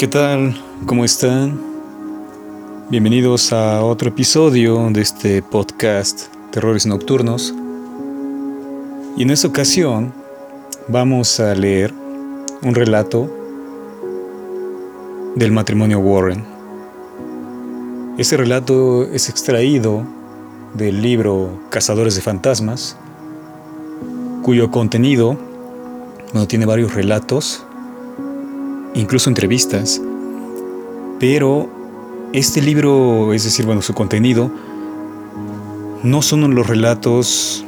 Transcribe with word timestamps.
¿Qué 0.00 0.08
tal? 0.08 0.58
¿Cómo 0.86 1.04
están? 1.04 1.60
Bienvenidos 2.88 3.52
a 3.52 3.84
otro 3.84 4.08
episodio 4.08 4.88
de 4.88 5.02
este 5.02 5.42
podcast 5.42 6.34
Terrores 6.52 6.86
Nocturnos. 6.86 7.52
Y 9.18 9.24
en 9.24 9.30
esta 9.30 9.48
ocasión 9.48 10.14
vamos 10.88 11.38
a 11.38 11.54
leer 11.54 11.92
un 12.62 12.74
relato 12.74 13.28
del 15.34 15.52
matrimonio 15.52 15.98
Warren. 15.98 16.46
Este 18.16 18.38
relato 18.38 19.04
es 19.04 19.28
extraído 19.28 20.06
del 20.72 21.02
libro 21.02 21.60
Cazadores 21.68 22.14
de 22.14 22.22
Fantasmas, 22.22 22.96
cuyo 24.42 24.70
contenido 24.70 25.36
bueno, 26.32 26.48
tiene 26.48 26.64
varios 26.64 26.94
relatos 26.94 27.66
incluso 28.94 29.30
entrevistas. 29.30 30.00
Pero 31.18 31.68
este 32.32 32.62
libro, 32.62 33.32
es 33.32 33.44
decir, 33.44 33.66
bueno, 33.66 33.82
su 33.82 33.94
contenido, 33.94 34.50
no 36.02 36.22
son 36.22 36.54
los 36.54 36.66
relatos, 36.66 37.64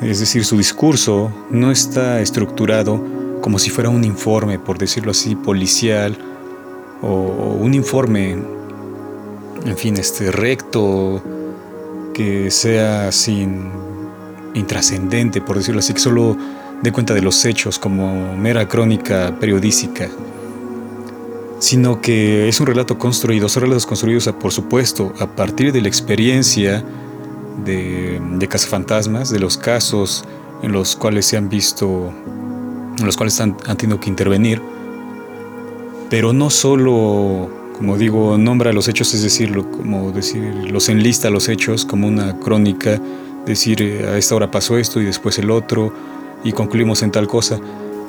es 0.00 0.20
decir, 0.20 0.44
su 0.44 0.56
discurso 0.56 1.30
no 1.50 1.70
está 1.70 2.20
estructurado 2.20 3.04
como 3.40 3.58
si 3.58 3.70
fuera 3.70 3.90
un 3.90 4.04
informe, 4.04 4.58
por 4.58 4.78
decirlo 4.78 5.10
así, 5.10 5.34
policial, 5.34 6.16
o 7.02 7.56
un 7.60 7.74
informe, 7.74 8.38
en 9.64 9.76
fin, 9.76 9.96
este 9.96 10.30
recto, 10.30 11.22
que 12.12 12.50
sea 12.50 13.12
sin 13.12 13.70
intrascendente, 14.54 15.40
por 15.40 15.56
decirlo 15.56 15.80
así, 15.80 15.94
que 15.94 16.00
solo 16.00 16.36
de 16.82 16.92
cuenta 16.92 17.14
de 17.14 17.22
los 17.22 17.44
hechos 17.44 17.78
como 17.78 18.36
mera 18.36 18.68
crónica 18.68 19.36
periodística, 19.38 20.08
sino 21.58 22.00
que 22.00 22.48
es 22.48 22.58
un 22.60 22.66
relato 22.66 22.98
construido, 22.98 23.48
son 23.48 23.64
relatos 23.64 23.86
construidos, 23.86 24.28
por 24.40 24.52
supuesto, 24.52 25.12
a 25.20 25.26
partir 25.26 25.72
de 25.72 25.82
la 25.82 25.88
experiencia 25.88 26.82
de, 27.64 28.20
de 28.38 28.48
cazafantasmas, 28.48 29.30
de 29.30 29.40
los 29.40 29.58
casos 29.58 30.24
en 30.62 30.72
los 30.72 30.96
cuales 30.96 31.26
se 31.26 31.36
han 31.36 31.48
visto, 31.48 32.12
en 32.98 33.04
los 33.04 33.16
cuales 33.16 33.40
han, 33.40 33.56
tenido 33.76 34.00
que 34.00 34.08
intervenir, 34.08 34.60
pero 36.08 36.32
no 36.32 36.50
solo, 36.50 37.50
como 37.76 37.96
digo, 37.96 38.36
nombra 38.36 38.72
los 38.72 38.88
hechos, 38.88 39.14
es 39.14 39.22
decir, 39.22 39.52
como 39.70 40.12
decir, 40.12 40.42
los 40.70 40.88
enlista 40.88 41.30
los 41.30 41.48
hechos 41.48 41.84
como 41.84 42.08
una 42.08 42.38
crónica, 42.38 43.00
decir, 43.46 44.04
a 44.06 44.18
esta 44.18 44.34
hora 44.34 44.50
pasó 44.50 44.76
esto 44.76 45.00
y 45.00 45.04
después 45.04 45.38
el 45.38 45.50
otro, 45.50 45.92
y 46.44 46.52
concluimos 46.52 47.02
en 47.02 47.10
tal 47.10 47.26
cosa, 47.26 47.58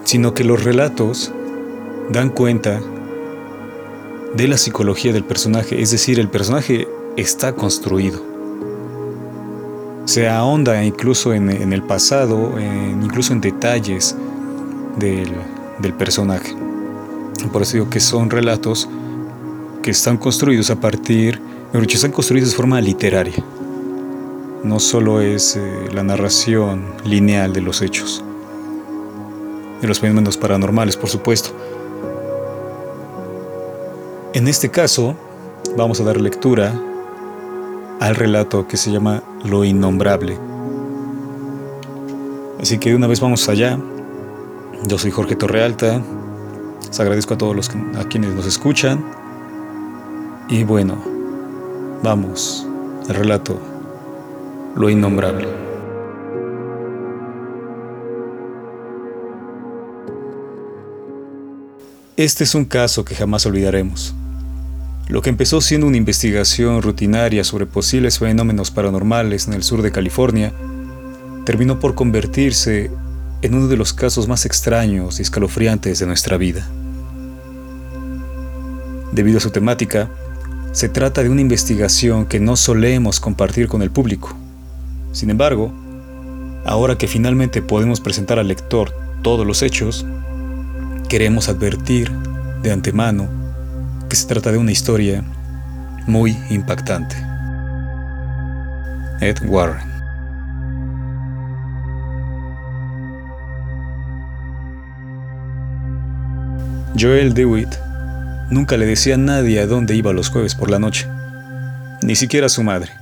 sino 0.03 0.33
que 0.33 0.43
los 0.43 0.63
relatos 0.63 1.31
dan 2.09 2.29
cuenta 2.29 2.81
de 4.33 4.47
la 4.47 4.57
psicología 4.57 5.13
del 5.13 5.23
personaje, 5.23 5.81
es 5.81 5.91
decir, 5.91 6.19
el 6.19 6.29
personaje 6.29 6.87
está 7.17 7.53
construido. 7.53 8.21
Se 10.05 10.27
ahonda 10.27 10.83
incluso 10.83 11.33
en, 11.33 11.49
el 11.49 11.83
pasado, 11.83 12.53
incluso 12.59 13.33
en 13.33 13.41
detalles 13.41 14.15
del, 14.97 15.93
personaje. 15.93 16.55
Por 17.51 17.61
eso 17.61 17.73
digo 17.73 17.89
que 17.89 17.99
son 17.99 18.29
relatos 18.29 18.87
que 19.81 19.91
están 19.91 20.17
construidos 20.17 20.69
a 20.69 20.79
partir, 20.79 21.39
que 21.71 21.95
están 21.95 22.11
construidos 22.11 22.51
de 22.51 22.55
forma 22.55 22.79
literaria 22.81 23.43
no 24.63 24.79
solo 24.79 25.21
es 25.21 25.55
eh, 25.55 25.89
la 25.93 26.03
narración 26.03 26.93
lineal 27.03 27.53
de 27.53 27.61
los 27.61 27.81
hechos, 27.81 28.23
de 29.81 29.87
los 29.87 29.99
fenómenos 29.99 30.37
paranormales, 30.37 30.97
por 30.97 31.09
supuesto. 31.09 31.49
En 34.33 34.47
este 34.47 34.69
caso, 34.69 35.15
vamos 35.75 35.99
a 35.99 36.03
dar 36.03 36.21
lectura 36.21 36.73
al 37.99 38.15
relato 38.15 38.67
que 38.67 38.77
se 38.77 38.91
llama 38.91 39.23
Lo 39.43 39.63
Innombrable. 39.65 40.37
Así 42.59 42.77
que 42.77 42.89
de 42.89 42.95
una 42.95 43.07
vez 43.07 43.19
vamos 43.19 43.49
allá. 43.49 43.79
Yo 44.85 44.97
soy 44.97 45.11
Jorge 45.11 45.35
Torrealta. 45.35 46.01
Les 46.87 46.99
agradezco 46.99 47.33
a 47.33 47.37
todos 47.37 47.55
los 47.55 47.69
a 47.97 48.03
quienes 48.07 48.35
nos 48.35 48.45
escuchan. 48.45 49.03
Y 50.47 50.63
bueno, 50.63 50.97
vamos 52.03 52.67
al 53.09 53.15
relato 53.15 53.70
lo 54.75 54.89
innombrable. 54.89 55.47
Este 62.17 62.43
es 62.43 62.55
un 62.55 62.65
caso 62.65 63.03
que 63.03 63.15
jamás 63.15 63.45
olvidaremos. 63.45 64.13
Lo 65.07 65.21
que 65.21 65.29
empezó 65.29 65.59
siendo 65.59 65.87
una 65.87 65.97
investigación 65.97 66.81
rutinaria 66.81 67.43
sobre 67.43 67.65
posibles 67.65 68.19
fenómenos 68.19 68.71
paranormales 68.71 69.47
en 69.47 69.53
el 69.53 69.63
sur 69.63 69.81
de 69.81 69.91
California, 69.91 70.53
terminó 71.45 71.79
por 71.79 71.95
convertirse 71.95 72.91
en 73.41 73.55
uno 73.55 73.67
de 73.67 73.77
los 73.77 73.93
casos 73.93 74.27
más 74.27 74.45
extraños 74.45 75.19
y 75.19 75.23
escalofriantes 75.23 75.99
de 75.99 76.05
nuestra 76.05 76.37
vida. 76.37 76.67
Debido 79.11 79.39
a 79.39 79.41
su 79.41 79.49
temática, 79.49 80.09
se 80.71 80.87
trata 80.87 81.23
de 81.23 81.29
una 81.29 81.41
investigación 81.41 82.25
que 82.25 82.39
no 82.39 82.55
solemos 82.55 83.19
compartir 83.19 83.67
con 83.67 83.81
el 83.81 83.91
público. 83.91 84.37
Sin 85.11 85.29
embargo, 85.29 85.73
ahora 86.65 86.97
que 86.97 87.07
finalmente 87.07 87.61
podemos 87.61 87.99
presentar 87.99 88.39
al 88.39 88.47
lector 88.47 88.93
todos 89.21 89.45
los 89.45 89.61
hechos, 89.61 90.05
queremos 91.09 91.49
advertir 91.49 92.11
de 92.63 92.71
antemano 92.71 93.27
que 94.09 94.15
se 94.15 94.27
trata 94.27 94.51
de 94.51 94.57
una 94.57 94.71
historia 94.71 95.23
muy 96.07 96.37
impactante. 96.49 97.15
Ed 99.19 99.37
Warren 99.45 99.91
Joel 106.99 107.33
DeWitt 107.33 107.69
nunca 108.49 108.77
le 108.77 108.85
decía 108.85 109.15
a 109.15 109.17
nadie 109.17 109.59
a 109.59 109.67
dónde 109.67 109.95
iba 109.95 110.13
los 110.13 110.29
jueves 110.29 110.55
por 110.55 110.69
la 110.71 110.79
noche, 110.79 111.07
ni 112.01 112.15
siquiera 112.15 112.47
a 112.47 112.49
su 112.49 112.63
madre 112.63 113.00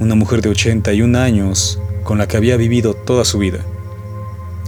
una 0.00 0.14
mujer 0.14 0.40
de 0.40 0.48
81 0.48 1.18
años 1.18 1.78
con 2.04 2.18
la 2.18 2.26
que 2.26 2.38
había 2.38 2.56
vivido 2.56 2.94
toda 2.94 3.26
su 3.26 3.38
vida, 3.38 3.60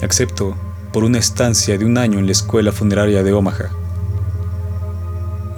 excepto 0.03 0.55
por 0.93 1.05
una 1.05 1.19
estancia 1.19 1.79
de 1.79 1.87
un 1.87 1.97
año 1.97 2.19
en 2.19 2.27
la 2.27 2.33
escuela 2.33 2.71
funeraria 2.71 3.23
de 3.23 3.33
Omaha. 3.33 3.71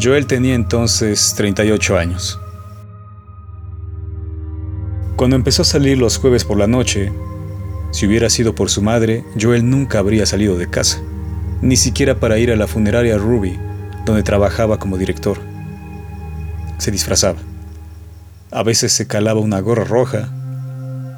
Joel 0.01 0.27
tenía 0.27 0.55
entonces 0.55 1.35
38 1.37 1.99
años. 1.99 2.41
Cuando 5.17 5.35
empezó 5.35 5.63
a 5.63 5.67
salir 5.67 5.99
los 5.99 6.19
jueves 6.19 6.45
por 6.45 6.57
la 6.57 6.69
noche, 6.69 7.13
si 7.91 8.07
hubiera 8.07 8.31
sido 8.31 8.55
por 8.55 8.71
su 8.71 8.81
madre, 8.81 9.25
Joel 9.41 9.69
nunca 9.69 9.99
habría 9.99 10.25
salido 10.25 10.57
de 10.57 10.71
casa, 10.71 11.01
ni 11.63 11.77
siquiera 11.77 12.21
para 12.21 12.39
ir 12.39 12.53
a 12.53 12.57
la 12.57 12.69
funeraria 12.69 13.19
Ruby, 13.19 13.59
donde 14.07 14.23
trabajaba 14.23 14.79
como 14.79 14.99
director. 14.99 15.39
Se 16.79 16.93
disfrazaba. 16.93 17.39
A 18.55 18.63
veces 18.63 18.93
se 18.93 19.09
calaba 19.09 19.41
una 19.41 19.59
gorra 19.59 19.83
roja, 19.83 20.29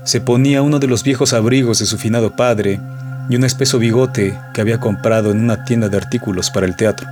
se 0.05 0.23
ponía 0.23 0.63
uno 0.63 0.79
de 0.79 0.87
los 0.87 1.05
viejos 1.05 1.35
abrigos 1.35 1.81
de 1.81 1.85
su 1.85 1.99
finado 1.99 2.35
padre 2.35 2.81
y 3.29 3.37
un 3.37 3.45
espeso 3.45 3.79
bigote 3.79 4.35
que 4.55 4.63
había 4.63 4.81
comprado 4.81 5.33
en 5.33 5.41
una 5.41 5.67
tienda 5.67 5.91
de 5.91 5.99
artículos 5.99 6.51
para 6.51 6.65
el 6.65 6.77
teatro. 6.77 7.07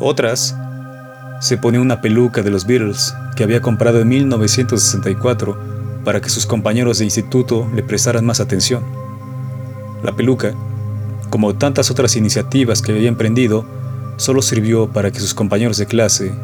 Otras 0.00 0.54
se 1.40 1.56
ponía 1.56 1.80
una 1.80 2.02
peluca 2.02 2.42
de 2.42 2.50
los 2.50 2.66
Beatles 2.66 3.14
que 3.36 3.42
había 3.42 3.62
comprado 3.62 4.02
en 4.02 4.08
1964 4.08 6.02
para 6.04 6.20
que 6.20 6.28
sus 6.28 6.44
compañeros 6.44 6.98
de 6.98 7.06
instituto 7.06 7.66
le 7.74 7.82
prestaran 7.82 8.26
más 8.26 8.38
atención. 8.38 8.84
La 10.02 10.14
peluca, 10.14 10.52
como 11.30 11.54
tantas 11.54 11.90
otras 11.90 12.16
iniciativas 12.16 12.82
que 12.82 12.92
había 12.92 13.08
emprendido, 13.08 13.64
solo 14.18 14.42
sirvió 14.42 14.92
para 14.92 15.10
que 15.10 15.20
sus 15.20 15.32
compañeros 15.32 15.78
de 15.78 15.86
clase 15.86 16.34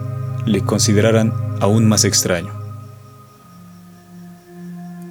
le 0.46 0.62
consideraran 0.62 1.53
aún 1.64 1.88
más 1.88 2.04
extraño. 2.04 2.52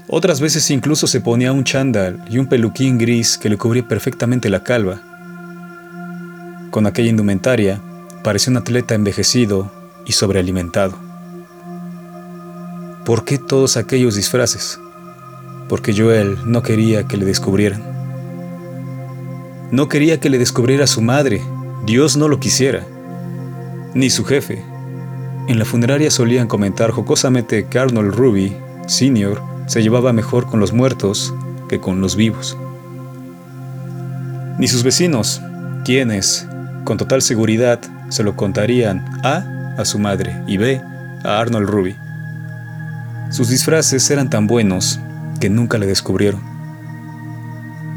Otras 0.07 0.39
veces 0.39 0.69
incluso 0.69 1.07
se 1.07 1.21
ponía 1.21 1.51
un 1.51 1.63
chándal 1.63 2.23
y 2.29 2.37
un 2.37 2.47
peluquín 2.47 2.97
gris 2.97 3.37
que 3.37 3.49
le 3.49 3.57
cubría 3.57 3.87
perfectamente 3.87 4.49
la 4.49 4.63
calva. 4.63 5.01
Con 6.69 6.85
aquella 6.85 7.09
indumentaria, 7.09 7.81
parecía 8.23 8.51
un 8.51 8.57
atleta 8.57 8.93
envejecido 8.93 9.71
y 10.05 10.11
sobrealimentado. 10.11 10.97
¿Por 13.05 13.25
qué 13.25 13.37
todos 13.39 13.75
aquellos 13.75 14.15
disfraces? 14.15 14.79
Porque 15.67 15.95
Joel 15.95 16.37
no 16.45 16.61
quería 16.61 17.07
que 17.07 17.17
le 17.17 17.25
descubrieran. 17.25 17.81
No 19.71 19.89
quería 19.89 20.19
que 20.19 20.29
le 20.29 20.37
descubriera 20.37 20.85
su 20.85 21.01
madre, 21.01 21.41
Dios 21.85 22.15
no 22.15 22.27
lo 22.27 22.39
quisiera, 22.39 22.85
ni 23.95 24.11
su 24.11 24.23
jefe, 24.23 24.63
en 25.47 25.59
la 25.59 25.65
funeraria 25.65 26.09
solían 26.09 26.47
comentar 26.47 26.91
jocosamente 26.91 27.67
que 27.67 27.79
Arnold 27.79 28.13
Ruby, 28.13 28.55
Sr., 28.87 29.41
se 29.67 29.81
llevaba 29.81 30.13
mejor 30.13 30.45
con 30.45 30.59
los 30.59 30.73
muertos 30.73 31.33
que 31.67 31.79
con 31.79 32.01
los 32.01 32.15
vivos. 32.15 32.57
Ni 34.57 34.67
sus 34.67 34.83
vecinos, 34.83 35.41
quienes, 35.83 36.47
con 36.85 36.97
total 36.97 37.21
seguridad, 37.21 37.79
se 38.09 38.23
lo 38.23 38.35
contarían 38.35 39.03
A 39.23 39.75
a 39.77 39.85
su 39.85 39.99
madre 39.99 40.43
y 40.47 40.57
B 40.57 40.81
a 41.23 41.39
Arnold 41.39 41.69
Ruby. 41.69 41.95
Sus 43.31 43.49
disfraces 43.49 44.09
eran 44.11 44.29
tan 44.29 44.47
buenos 44.47 44.99
que 45.39 45.49
nunca 45.49 45.77
le 45.77 45.87
descubrieron. 45.87 46.41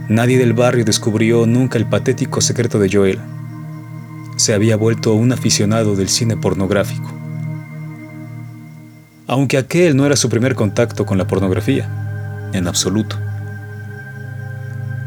Nadie 0.09 0.39
del 0.39 0.53
barrio 0.53 0.85
descubrió 0.85 1.47
nunca 1.47 1.79
el 1.79 1.87
patético 1.87 2.41
secreto 2.41 2.79
de 2.79 2.89
Joel. 2.91 3.21
Se 4.37 4.55
había 4.55 4.77
vuelto 4.77 5.15
un 5.15 5.33
aficionado 5.33 5.97
del 5.97 6.09
cine 6.09 6.37
pornográfico. 6.37 7.16
Aunque 9.29 9.59
aquel 9.59 9.97
no 9.97 10.07
era 10.07 10.15
su 10.15 10.29
primer 10.29 10.55
contacto 10.55 11.05
con 11.05 11.19
la 11.19 11.27
pornografía, 11.27 12.51
en 12.53 12.69
absoluto. 12.69 13.17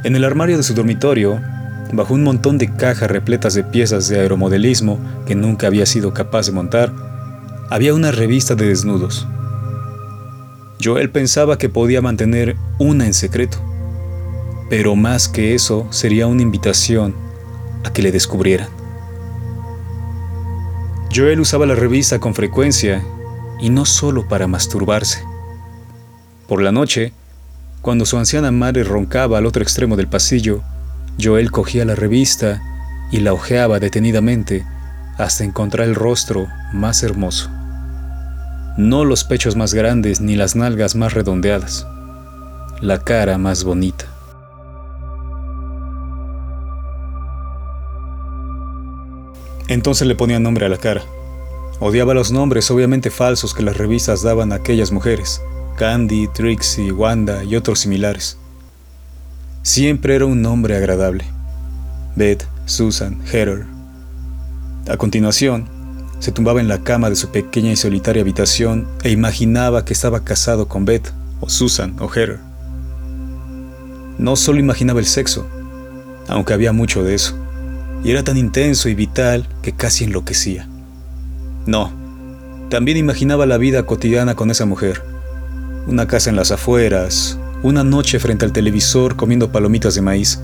En 0.03 0.15
el 0.15 0.25
armario 0.25 0.57
de 0.57 0.63
su 0.63 0.73
dormitorio, 0.73 1.39
bajo 1.93 2.13
un 2.13 2.23
montón 2.23 2.57
de 2.57 2.73
cajas 2.73 3.09
repletas 3.09 3.53
de 3.53 3.63
piezas 3.63 4.09
de 4.09 4.19
aeromodelismo 4.19 4.99
que 5.25 5.35
nunca 5.35 5.67
había 5.67 5.85
sido 5.85 6.13
capaz 6.13 6.47
de 6.47 6.51
montar, 6.51 6.93
había 7.69 7.93
una 7.93 8.11
revista 8.11 8.55
de 8.55 8.67
desnudos. 8.67 9.25
Joel 10.83 11.09
pensaba 11.09 11.57
que 11.57 11.69
podía 11.69 12.01
mantener 12.01 12.57
una 12.77 13.05
en 13.05 13.13
secreto, 13.13 13.57
pero 14.69 14.95
más 14.95 15.29
que 15.29 15.55
eso 15.55 15.87
sería 15.91 16.27
una 16.27 16.41
invitación 16.41 17.15
a 17.85 17.93
que 17.93 18.01
le 18.01 18.11
descubrieran. 18.11 18.67
Joel 21.15 21.39
usaba 21.39 21.65
la 21.65 21.75
revista 21.75 22.19
con 22.19 22.35
frecuencia 22.35 23.01
y 23.59 23.69
no 23.69 23.85
solo 23.85 24.27
para 24.27 24.47
masturbarse. 24.47 25.23
Por 26.47 26.61
la 26.61 26.71
noche, 26.71 27.13
cuando 27.81 28.05
su 28.05 28.17
anciana 28.17 28.51
madre 28.51 28.83
roncaba 28.83 29.37
al 29.37 29.45
otro 29.45 29.61
extremo 29.63 29.95
del 29.95 30.07
pasillo, 30.07 30.61
Joel 31.21 31.51
cogía 31.51 31.85
la 31.85 31.95
revista 31.95 32.61
y 33.11 33.19
la 33.19 33.33
hojeaba 33.33 33.79
detenidamente 33.79 34.65
hasta 35.17 35.43
encontrar 35.43 35.87
el 35.87 35.95
rostro 35.95 36.47
más 36.73 37.03
hermoso. 37.03 37.49
No 38.77 39.03
los 39.03 39.23
pechos 39.25 39.55
más 39.55 39.73
grandes 39.73 40.21
ni 40.21 40.35
las 40.35 40.55
nalgas 40.55 40.95
más 40.95 41.13
redondeadas, 41.13 41.85
la 42.81 42.99
cara 42.99 43.37
más 43.37 43.63
bonita. 43.63 44.05
Entonces 49.67 50.07
le 50.07 50.15
ponía 50.15 50.39
nombre 50.39 50.65
a 50.65 50.69
la 50.69 50.77
cara. 50.77 51.03
Odiaba 51.81 52.13
los 52.13 52.31
nombres 52.31 52.69
obviamente 52.71 53.09
falsos 53.09 53.53
que 53.53 53.63
las 53.63 53.77
revistas 53.77 54.21
daban 54.21 54.51
a 54.51 54.55
aquellas 54.55 54.91
mujeres, 54.91 55.41
Candy, 55.77 56.27
Trixie, 56.27 56.91
Wanda 56.91 57.43
y 57.45 57.55
otros 57.55 57.79
similares. 57.79 58.37
Siempre 59.63 60.15
era 60.15 60.25
un 60.25 60.41
nombre 60.41 60.75
agradable. 60.75 61.23
Beth, 62.15 62.43
Susan, 62.65 63.21
Heather. 63.25 63.65
A 64.89 64.97
continuación, 64.97 65.69
se 66.19 66.33
tumbaba 66.33 66.59
en 66.59 66.67
la 66.67 66.83
cama 66.83 67.09
de 67.09 67.15
su 67.15 67.29
pequeña 67.29 67.71
y 67.71 67.77
solitaria 67.77 68.21
habitación 68.21 68.87
e 69.03 69.11
imaginaba 69.11 69.85
que 69.85 69.93
estaba 69.93 70.25
casado 70.25 70.67
con 70.67 70.83
Beth, 70.83 71.13
o 71.39 71.49
Susan, 71.49 71.95
o 71.99 72.09
Heather. 72.09 72.39
No 74.17 74.35
solo 74.35 74.59
imaginaba 74.59 74.99
el 74.99 75.05
sexo, 75.05 75.47
aunque 76.27 76.53
había 76.53 76.73
mucho 76.73 77.03
de 77.03 77.15
eso, 77.15 77.35
y 78.03 78.11
era 78.11 78.23
tan 78.23 78.37
intenso 78.37 78.89
y 78.89 78.95
vital 78.95 79.47
que 79.61 79.71
casi 79.71 80.03
enloquecía. 80.03 80.68
No, 81.69 81.91
también 82.71 82.97
imaginaba 82.97 83.45
la 83.45 83.59
vida 83.59 83.83
cotidiana 83.83 84.33
con 84.33 84.49
esa 84.49 84.65
mujer. 84.65 85.03
Una 85.85 86.07
casa 86.07 86.31
en 86.31 86.35
las 86.35 86.49
afueras, 86.49 87.37
una 87.61 87.83
noche 87.83 88.17
frente 88.17 88.43
al 88.43 88.51
televisor 88.51 89.15
comiendo 89.15 89.51
palomitas 89.51 89.93
de 89.93 90.01
maíz, 90.01 90.41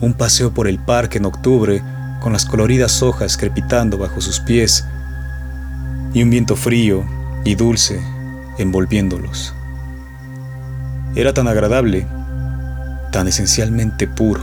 un 0.00 0.14
paseo 0.14 0.52
por 0.52 0.66
el 0.66 0.80
parque 0.80 1.18
en 1.18 1.26
octubre 1.26 1.80
con 2.20 2.32
las 2.32 2.44
coloridas 2.44 3.04
hojas 3.04 3.36
crepitando 3.36 3.98
bajo 3.98 4.20
sus 4.20 4.40
pies 4.40 4.84
y 6.12 6.24
un 6.24 6.30
viento 6.30 6.56
frío 6.56 7.04
y 7.44 7.54
dulce 7.54 8.02
envolviéndolos. 8.58 9.54
Era 11.14 11.32
tan 11.32 11.46
agradable, 11.46 12.04
tan 13.12 13.28
esencialmente 13.28 14.08
puro. 14.08 14.42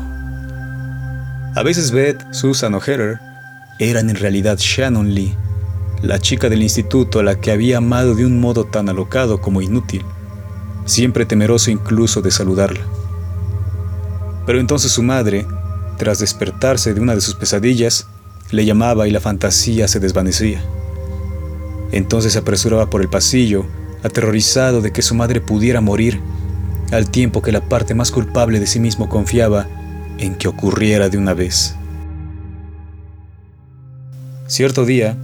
A 1.56 1.62
veces 1.62 1.92
Beth, 1.92 2.24
Susan 2.32 2.74
o 2.74 2.80
Heather 2.80 3.20
eran 3.80 4.10
en 4.10 4.16
realidad 4.16 4.58
Shannon 4.58 5.14
Lee, 5.14 5.36
la 6.02 6.20
chica 6.20 6.50
del 6.50 6.62
instituto 6.62 7.20
a 7.20 7.24
la 7.24 7.40
que 7.40 7.52
había 7.52 7.78
amado 7.78 8.16
de 8.16 8.26
un 8.26 8.40
modo 8.40 8.66
tan 8.66 8.90
alocado 8.90 9.42
como 9.42 9.62
inútil, 9.62 10.04
siempre 10.86 11.26
temeroso 11.26 11.72
incluso 11.72 12.22
de 12.22 12.32
saludarla. 12.32 12.86
Pero 14.46 14.60
entonces 14.60 14.92
su 14.92 15.04
madre, 15.04 15.46
tras 15.98 16.20
despertarse 16.20 16.94
de 16.94 17.02
una 17.02 17.16
de 17.16 17.22
sus 17.22 17.36
pesadillas, 17.36 18.08
le 18.52 18.66
llamaba 18.66 19.08
y 19.08 19.12
la 19.12 19.20
fantasía 19.20 19.88
se 19.88 20.00
desvanecía. 20.00 20.64
Entonces 21.92 22.34
se 22.34 22.40
apresuraba 22.40 22.90
por 22.90 23.02
el 23.02 23.10
pasillo, 23.10 23.66
aterrorizado 24.04 24.82
de 24.82 24.92
que 24.92 25.02
su 25.02 25.16
madre 25.16 25.42
pudiera 25.42 25.82
morir, 25.82 26.20
al 26.92 27.10
tiempo 27.10 27.42
que 27.42 27.52
la 27.52 27.68
parte 27.68 27.96
más 27.96 28.12
culpable 28.12 28.60
de 28.60 28.68
sí 28.68 28.80
mismo 28.80 29.10
confiaba 29.10 29.68
en 30.20 30.36
que 30.36 30.48
ocurriera 30.48 31.10
de 31.10 31.18
una 31.18 31.34
vez. 31.34 31.76
Cierto 34.48 34.86
día, 34.86 35.18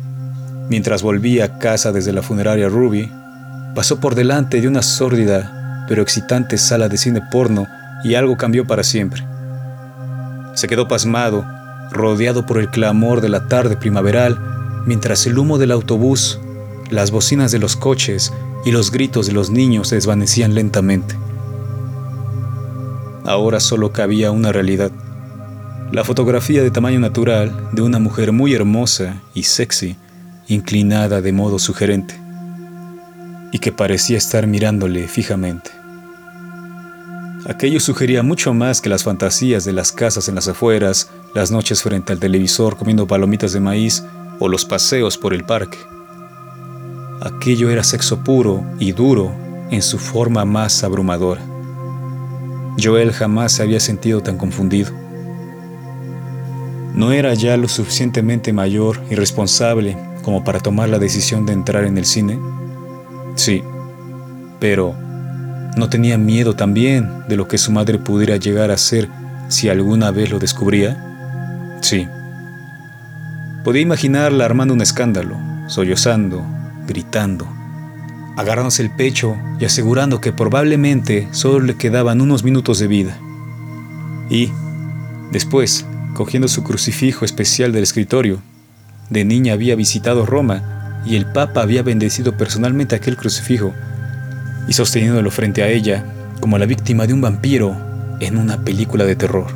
Mientras 0.71 1.03
volvía 1.03 1.43
a 1.43 1.59
casa 1.59 1.91
desde 1.91 2.13
la 2.13 2.21
funeraria 2.21 2.69
Ruby, 2.69 3.11
pasó 3.75 3.99
por 3.99 4.15
delante 4.15 4.61
de 4.61 4.69
una 4.69 4.81
sórdida 4.81 5.83
pero 5.89 6.01
excitante 6.01 6.57
sala 6.57 6.87
de 6.87 6.97
cine 6.97 7.21
porno 7.29 7.67
y 8.05 8.15
algo 8.15 8.37
cambió 8.37 8.65
para 8.65 8.81
siempre. 8.81 9.21
Se 10.53 10.69
quedó 10.69 10.87
pasmado, 10.87 11.45
rodeado 11.91 12.45
por 12.45 12.57
el 12.57 12.69
clamor 12.69 13.19
de 13.19 13.27
la 13.27 13.49
tarde 13.49 13.75
primaveral, 13.75 14.39
mientras 14.85 15.27
el 15.27 15.37
humo 15.37 15.57
del 15.57 15.73
autobús, 15.73 16.39
las 16.89 17.11
bocinas 17.11 17.51
de 17.51 17.59
los 17.59 17.75
coches 17.75 18.31
y 18.63 18.71
los 18.71 18.91
gritos 18.91 19.27
de 19.27 19.33
los 19.33 19.49
niños 19.49 19.89
se 19.89 19.95
desvanecían 19.95 20.55
lentamente. 20.55 21.17
Ahora 23.25 23.59
solo 23.59 23.91
cabía 23.91 24.31
una 24.31 24.53
realidad. 24.53 24.91
La 25.91 26.05
fotografía 26.05 26.63
de 26.63 26.71
tamaño 26.71 27.01
natural 27.01 27.67
de 27.73 27.81
una 27.81 27.99
mujer 27.99 28.31
muy 28.31 28.53
hermosa 28.53 29.21
y 29.33 29.43
sexy 29.43 29.97
inclinada 30.47 31.21
de 31.21 31.31
modo 31.31 31.59
sugerente, 31.59 32.15
y 33.51 33.59
que 33.59 33.71
parecía 33.71 34.17
estar 34.17 34.47
mirándole 34.47 35.07
fijamente. 35.07 35.71
Aquello 37.47 37.79
sugería 37.79 38.21
mucho 38.21 38.53
más 38.53 38.81
que 38.81 38.89
las 38.89 39.03
fantasías 39.03 39.65
de 39.65 39.73
las 39.73 39.91
casas 39.91 40.29
en 40.29 40.35
las 40.35 40.47
afueras, 40.47 41.09
las 41.33 41.49
noches 41.49 41.81
frente 41.81 42.13
al 42.13 42.19
televisor 42.19 42.77
comiendo 42.77 43.07
palomitas 43.07 43.51
de 43.51 43.59
maíz 43.59 44.03
o 44.39 44.47
los 44.47 44.63
paseos 44.63 45.17
por 45.17 45.33
el 45.33 45.43
parque. 45.43 45.79
Aquello 47.21 47.69
era 47.69 47.83
sexo 47.83 48.23
puro 48.23 48.63
y 48.79 48.91
duro 48.91 49.31
en 49.71 49.81
su 49.81 49.97
forma 49.97 50.45
más 50.45 50.83
abrumadora. 50.83 51.41
Joel 52.81 53.11
jamás 53.11 53.53
se 53.53 53.63
había 53.63 53.79
sentido 53.79 54.21
tan 54.21 54.37
confundido. 54.37 54.91
No 56.93 57.11
era 57.11 57.33
ya 57.33 57.57
lo 57.57 57.67
suficientemente 57.67 58.53
mayor 58.53 59.01
y 59.09 59.15
responsable 59.15 59.97
como 60.21 60.43
para 60.43 60.59
tomar 60.59 60.89
la 60.89 60.99
decisión 60.99 61.45
de 61.45 61.53
entrar 61.53 61.85
en 61.85 61.97
el 61.97 62.05
cine? 62.05 62.39
Sí, 63.35 63.63
pero 64.59 64.95
¿no 65.75 65.89
tenía 65.89 66.17
miedo 66.17 66.55
también 66.55 67.09
de 67.27 67.35
lo 67.35 67.47
que 67.47 67.57
su 67.57 67.71
madre 67.71 67.97
pudiera 67.97 68.37
llegar 68.37 68.71
a 68.71 68.77
ser 68.77 69.09
si 69.49 69.69
alguna 69.69 70.11
vez 70.11 70.29
lo 70.29 70.39
descubría? 70.39 71.79
Sí. 71.81 72.07
Podía 73.63 73.81
imaginarla 73.81 74.45
armando 74.45 74.73
un 74.73 74.81
escándalo, 74.81 75.37
sollozando, 75.67 76.43
gritando, 76.87 77.47
agarrándose 78.37 78.83
el 78.83 78.91
pecho 78.91 79.35
y 79.59 79.65
asegurando 79.65 80.21
que 80.21 80.33
probablemente 80.33 81.27
solo 81.31 81.65
le 81.65 81.75
quedaban 81.75 82.21
unos 82.21 82.43
minutos 82.43 82.79
de 82.79 82.87
vida. 82.87 83.17
Y, 84.29 84.51
después, 85.31 85.85
cogiendo 86.13 86.47
su 86.47 86.63
crucifijo 86.63 87.25
especial 87.25 87.71
del 87.71 87.83
escritorio, 87.83 88.41
de 89.11 89.25
niña 89.25 89.53
había 89.53 89.75
visitado 89.75 90.25
Roma 90.25 91.01
y 91.05 91.17
el 91.17 91.25
Papa 91.25 91.61
había 91.61 91.83
bendecido 91.83 92.37
personalmente 92.37 92.95
aquel 92.95 93.17
crucifijo 93.17 93.73
y 94.67 94.73
sosteniéndolo 94.73 95.29
frente 95.29 95.61
a 95.61 95.67
ella 95.67 96.05
como 96.39 96.57
la 96.57 96.65
víctima 96.65 97.05
de 97.05 97.13
un 97.13 97.21
vampiro 97.21 97.75
en 98.21 98.37
una 98.37 98.63
película 98.63 99.03
de 99.03 99.15
terror. 99.15 99.47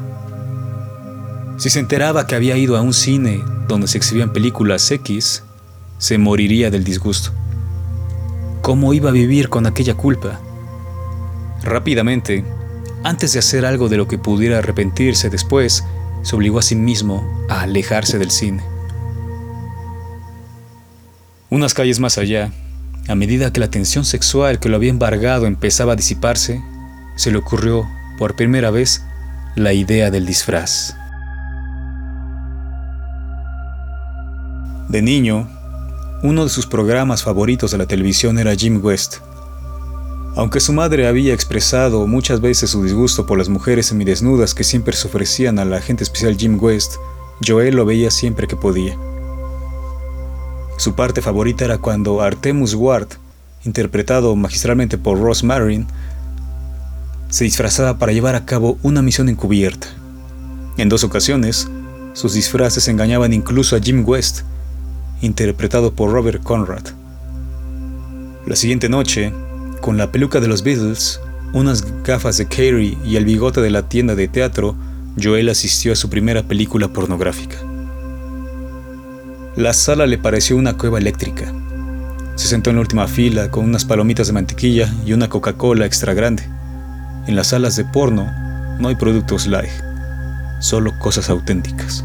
Si 1.57 1.69
se 1.69 1.79
enteraba 1.79 2.27
que 2.27 2.35
había 2.35 2.57
ido 2.57 2.75
a 2.75 2.81
un 2.81 2.93
cine 2.93 3.41
donde 3.67 3.87
se 3.87 3.97
exhibían 3.97 4.33
películas 4.33 4.91
X, 4.91 5.43
se 5.99 6.17
moriría 6.17 6.69
del 6.69 6.83
disgusto. 6.83 7.31
¿Cómo 8.61 8.93
iba 8.93 9.09
a 9.09 9.13
vivir 9.13 9.47
con 9.47 9.65
aquella 9.65 9.93
culpa? 9.93 10.41
Rápidamente, 11.63 12.43
antes 13.03 13.31
de 13.31 13.39
hacer 13.39 13.65
algo 13.65 13.87
de 13.87 13.97
lo 13.97 14.07
que 14.07 14.17
pudiera 14.17 14.57
arrepentirse 14.57 15.29
después, 15.29 15.85
se 16.23 16.35
obligó 16.35 16.59
a 16.59 16.63
sí 16.63 16.75
mismo 16.75 17.45
a 17.49 17.61
alejarse 17.61 18.17
del 18.17 18.31
cine. 18.31 18.74
Unas 21.49 21.75
calles 21.75 21.99
más 21.99 22.17
allá, 22.17 22.51
a 23.07 23.13
medida 23.13 23.53
que 23.53 23.59
la 23.59 23.69
tensión 23.69 24.03
sexual 24.03 24.59
que 24.59 24.67
lo 24.67 24.77
había 24.77 24.89
embargado 24.89 25.45
empezaba 25.45 25.93
a 25.93 25.95
disiparse, 25.95 26.59
se 27.15 27.31
le 27.31 27.37
ocurrió, 27.37 27.87
por 28.17 28.35
primera 28.35 28.71
vez, 28.71 29.03
la 29.55 29.71
idea 29.71 30.09
del 30.09 30.25
disfraz. 30.25 30.95
De 34.89 35.03
niño, 35.03 35.47
uno 36.23 36.43
de 36.45 36.49
sus 36.49 36.65
programas 36.65 37.21
favoritos 37.21 37.69
de 37.69 37.77
la 37.77 37.85
televisión 37.85 38.39
era 38.39 38.55
Jim 38.55 38.83
West. 38.83 39.17
Aunque 40.35 40.59
su 40.59 40.73
madre 40.73 41.07
había 41.07 41.33
expresado 41.33 42.07
muchas 42.07 42.41
veces 42.41 42.71
su 42.71 42.83
disgusto 42.83 43.27
por 43.27 43.37
las 43.37 43.49
mujeres 43.49 43.85
semidesnudas 43.85 44.55
que 44.55 44.63
siempre 44.63 44.95
se 44.95 45.07
ofrecían 45.07 45.59
al 45.59 45.73
agente 45.73 46.03
especial 46.03 46.37
Jim 46.37 46.57
West, 46.59 46.95
Joel 47.45 47.75
lo 47.75 47.85
veía 47.85 48.09
siempre 48.09 48.47
que 48.47 48.55
podía. 48.55 48.97
Su 50.77 50.93
parte 50.93 51.21
favorita 51.21 51.65
era 51.65 51.77
cuando 51.77 52.21
Artemus 52.21 52.73
Ward, 52.73 53.07
interpretado 53.63 54.35
magistralmente 54.35 54.97
por 54.97 55.19
Ross 55.19 55.43
Marin, 55.43 55.87
se 57.29 57.45
disfrazaba 57.45 57.97
para 57.97 58.11
llevar 58.11 58.35
a 58.35 58.45
cabo 58.45 58.77
una 58.83 59.01
misión 59.01 59.29
encubierta. 59.29 59.87
En 60.77 60.89
dos 60.89 61.03
ocasiones, 61.03 61.69
sus 62.13 62.33
disfraces 62.33 62.87
engañaban 62.87 63.33
incluso 63.33 63.75
a 63.75 63.79
Jim 63.79 64.03
West, 64.05 64.41
interpretado 65.21 65.93
por 65.93 66.11
Robert 66.11 66.43
Conrad. 66.43 66.83
La 68.45 68.55
siguiente 68.55 68.89
noche, 68.89 69.33
con 69.81 69.97
la 69.97 70.11
peluca 70.11 70.39
de 70.39 70.47
los 70.47 70.61
Beatles, 70.61 71.19
unas 71.53 71.85
gafas 72.03 72.37
de 72.37 72.47
Carey 72.47 72.97
y 73.05 73.15
el 73.15 73.25
bigote 73.25 73.61
de 73.61 73.69
la 73.69 73.87
tienda 73.87 74.15
de 74.15 74.27
teatro, 74.27 74.75
Joel 75.21 75.47
asistió 75.49 75.93
a 75.93 75.95
su 75.95 76.09
primera 76.09 76.43
película 76.43 76.89
pornográfica. 76.89 77.57
La 79.55 79.73
sala 79.73 80.05
le 80.05 80.17
pareció 80.17 80.57
una 80.57 80.77
cueva 80.77 80.97
eléctrica. 80.97 81.45
Se 82.35 82.49
sentó 82.49 82.71
en 82.71 82.75
la 82.75 82.81
última 82.81 83.07
fila 83.07 83.49
con 83.49 83.63
unas 83.63 83.85
palomitas 83.85 84.27
de 84.27 84.33
mantequilla 84.33 84.93
y 85.05 85.13
una 85.13 85.29
Coca-Cola 85.29 85.85
extra 85.85 86.13
grande. 86.13 86.43
En 87.25 87.37
las 87.37 87.47
salas 87.47 87.77
de 87.77 87.85
porno 87.85 88.29
no 88.79 88.89
hay 88.89 88.95
productos 88.95 89.47
light, 89.47 89.71
solo 90.59 90.91
cosas 90.99 91.29
auténticas. 91.29 92.03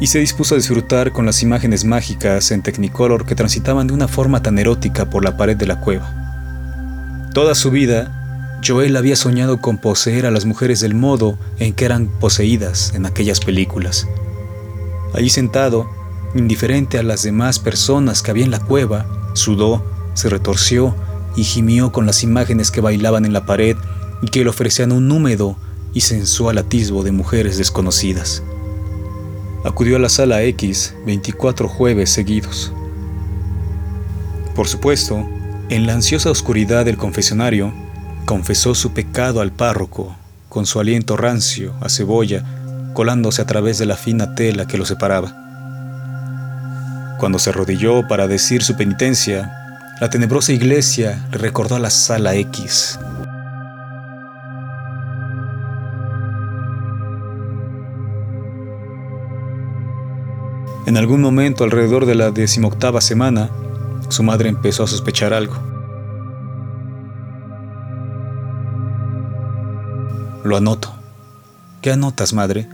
Y 0.00 0.08
se 0.08 0.18
dispuso 0.18 0.56
a 0.56 0.58
disfrutar 0.58 1.12
con 1.12 1.26
las 1.26 1.44
imágenes 1.44 1.84
mágicas 1.84 2.50
en 2.50 2.62
Technicolor 2.62 3.24
que 3.24 3.36
transitaban 3.36 3.86
de 3.86 3.94
una 3.94 4.08
forma 4.08 4.42
tan 4.42 4.58
erótica 4.58 5.08
por 5.08 5.22
la 5.22 5.36
pared 5.36 5.56
de 5.56 5.66
la 5.66 5.78
cueva. 5.78 7.28
Toda 7.34 7.54
su 7.54 7.70
vida, 7.70 8.58
Joel 8.66 8.96
había 8.96 9.14
soñado 9.14 9.60
con 9.60 9.78
poseer 9.78 10.26
a 10.26 10.32
las 10.32 10.44
mujeres 10.44 10.80
del 10.80 10.96
modo 10.96 11.38
en 11.60 11.72
que 11.72 11.84
eran 11.84 12.08
poseídas 12.08 12.94
en 12.96 13.06
aquellas 13.06 13.38
películas. 13.38 14.08
Allí 15.14 15.30
sentado, 15.30 15.88
indiferente 16.38 16.98
a 16.98 17.02
las 17.02 17.22
demás 17.22 17.58
personas 17.58 18.22
que 18.22 18.30
había 18.30 18.44
en 18.44 18.50
la 18.50 18.60
cueva, 18.60 19.06
sudó, 19.34 19.84
se 20.14 20.28
retorció 20.28 20.94
y 21.36 21.44
gimió 21.44 21.92
con 21.92 22.06
las 22.06 22.22
imágenes 22.22 22.70
que 22.70 22.80
bailaban 22.80 23.24
en 23.24 23.32
la 23.32 23.46
pared 23.46 23.76
y 24.22 24.28
que 24.28 24.42
le 24.42 24.50
ofrecían 24.50 24.92
un 24.92 25.10
húmedo 25.10 25.56
y 25.92 26.00
sensual 26.00 26.58
atisbo 26.58 27.02
de 27.02 27.12
mujeres 27.12 27.58
desconocidas. 27.58 28.42
Acudió 29.64 29.96
a 29.96 29.98
la 29.98 30.08
sala 30.08 30.42
X 30.42 30.94
24 31.04 31.68
jueves 31.68 32.10
seguidos. 32.10 32.72
Por 34.54 34.68
supuesto, 34.68 35.26
en 35.68 35.86
la 35.86 35.94
ansiosa 35.94 36.30
oscuridad 36.30 36.84
del 36.84 36.96
confesionario, 36.96 37.72
confesó 38.24 38.74
su 38.74 38.92
pecado 38.92 39.40
al 39.40 39.52
párroco, 39.52 40.16
con 40.48 40.66
su 40.66 40.80
aliento 40.80 41.16
rancio 41.16 41.74
a 41.80 41.88
cebolla 41.88 42.44
colándose 42.96 43.42
a 43.42 43.46
través 43.46 43.76
de 43.76 43.84
la 43.84 43.94
fina 43.94 44.34
tela 44.34 44.66
que 44.66 44.78
lo 44.78 44.86
separaba. 44.86 45.45
Cuando 47.18 47.38
se 47.38 47.50
arrodilló 47.50 48.06
para 48.06 48.28
decir 48.28 48.62
su 48.62 48.76
penitencia, 48.76 49.50
la 50.00 50.10
tenebrosa 50.10 50.52
iglesia 50.52 51.26
le 51.32 51.38
recordó 51.38 51.76
a 51.76 51.78
la 51.78 51.88
sala 51.88 52.34
X. 52.34 52.98
En 60.86 60.96
algún 60.96 61.22
momento 61.22 61.64
alrededor 61.64 62.04
de 62.04 62.14
la 62.14 62.30
decimoctava 62.30 63.00
semana, 63.00 63.50
su 64.08 64.22
madre 64.22 64.50
empezó 64.50 64.84
a 64.84 64.86
sospechar 64.86 65.32
algo. 65.32 65.54
Lo 70.44 70.56
anoto. 70.56 70.94
¿Qué 71.80 71.90
anotas, 71.90 72.32
madre? 72.34 72.68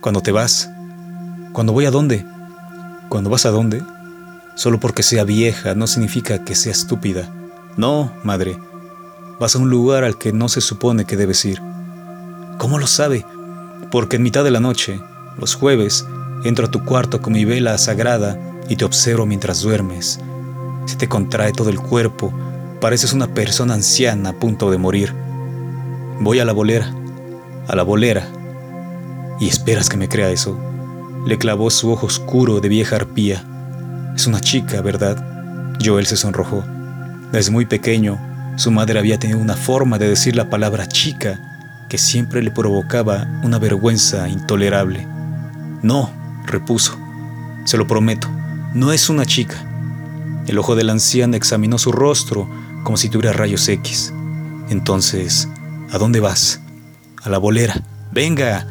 Cuando 0.00 0.20
te 0.20 0.32
vas. 0.32 0.68
¿Cuando 1.52 1.72
voy 1.72 1.84
a 1.84 1.92
dónde? 1.92 2.33
Cuando 3.14 3.30
vas 3.30 3.46
a 3.46 3.52
dónde, 3.52 3.80
solo 4.56 4.80
porque 4.80 5.04
sea 5.04 5.22
vieja 5.22 5.76
no 5.76 5.86
significa 5.86 6.44
que 6.44 6.56
sea 6.56 6.72
estúpida. 6.72 7.32
No, 7.76 8.12
madre, 8.24 8.58
vas 9.38 9.54
a 9.54 9.60
un 9.60 9.70
lugar 9.70 10.02
al 10.02 10.18
que 10.18 10.32
no 10.32 10.48
se 10.48 10.60
supone 10.60 11.04
que 11.04 11.16
debes 11.16 11.44
ir. 11.44 11.62
¿Cómo 12.58 12.76
lo 12.76 12.88
sabe? 12.88 13.24
Porque 13.92 14.16
en 14.16 14.24
mitad 14.24 14.42
de 14.42 14.50
la 14.50 14.58
noche, 14.58 15.00
los 15.38 15.54
jueves, 15.54 16.04
entro 16.42 16.66
a 16.66 16.70
tu 16.72 16.84
cuarto 16.84 17.22
con 17.22 17.34
mi 17.34 17.44
vela 17.44 17.78
sagrada 17.78 18.36
y 18.68 18.74
te 18.74 18.84
observo 18.84 19.26
mientras 19.26 19.60
duermes. 19.60 20.18
Se 20.86 20.96
te 20.96 21.08
contrae 21.08 21.52
todo 21.52 21.70
el 21.70 21.78
cuerpo, 21.78 22.34
pareces 22.80 23.12
una 23.12 23.32
persona 23.32 23.74
anciana 23.74 24.30
a 24.30 24.38
punto 24.40 24.72
de 24.72 24.78
morir. 24.78 25.14
Voy 26.18 26.40
a 26.40 26.44
la 26.44 26.52
bolera, 26.52 26.92
a 27.68 27.76
la 27.76 27.84
bolera, 27.84 28.26
y 29.38 29.46
esperas 29.46 29.88
que 29.88 29.98
me 29.98 30.08
crea 30.08 30.30
eso. 30.30 30.58
Le 31.26 31.38
clavó 31.38 31.70
su 31.70 31.90
ojo 31.90 32.06
oscuro 32.06 32.60
de 32.60 32.68
vieja 32.68 32.96
arpía. 32.96 33.44
Es 34.14 34.26
una 34.26 34.40
chica, 34.40 34.80
¿verdad? 34.82 35.74
Joel 35.82 36.06
se 36.06 36.16
sonrojó. 36.16 36.64
Desde 37.32 37.50
muy 37.50 37.66
pequeño, 37.66 38.18
su 38.56 38.70
madre 38.70 38.98
había 38.98 39.18
tenido 39.18 39.40
una 39.40 39.56
forma 39.56 39.98
de 39.98 40.08
decir 40.08 40.36
la 40.36 40.50
palabra 40.50 40.86
chica 40.86 41.40
que 41.88 41.98
siempre 41.98 42.42
le 42.42 42.50
provocaba 42.50 43.26
una 43.42 43.58
vergüenza 43.58 44.28
intolerable. 44.28 45.06
No, 45.82 46.10
repuso. 46.46 46.96
Se 47.64 47.76
lo 47.76 47.86
prometo, 47.86 48.28
no 48.74 48.92
es 48.92 49.08
una 49.08 49.24
chica. 49.24 49.64
El 50.46 50.58
ojo 50.58 50.76
de 50.76 50.84
la 50.84 50.92
anciana 50.92 51.36
examinó 51.36 51.78
su 51.78 51.90
rostro 51.90 52.48
como 52.84 52.96
si 52.96 53.08
tuviera 53.08 53.32
rayos 53.32 53.68
X. 53.68 54.12
Entonces, 54.68 55.48
¿a 55.90 55.98
dónde 55.98 56.20
vas? 56.20 56.60
A 57.22 57.30
la 57.30 57.38
bolera. 57.38 57.82
Venga, 58.12 58.66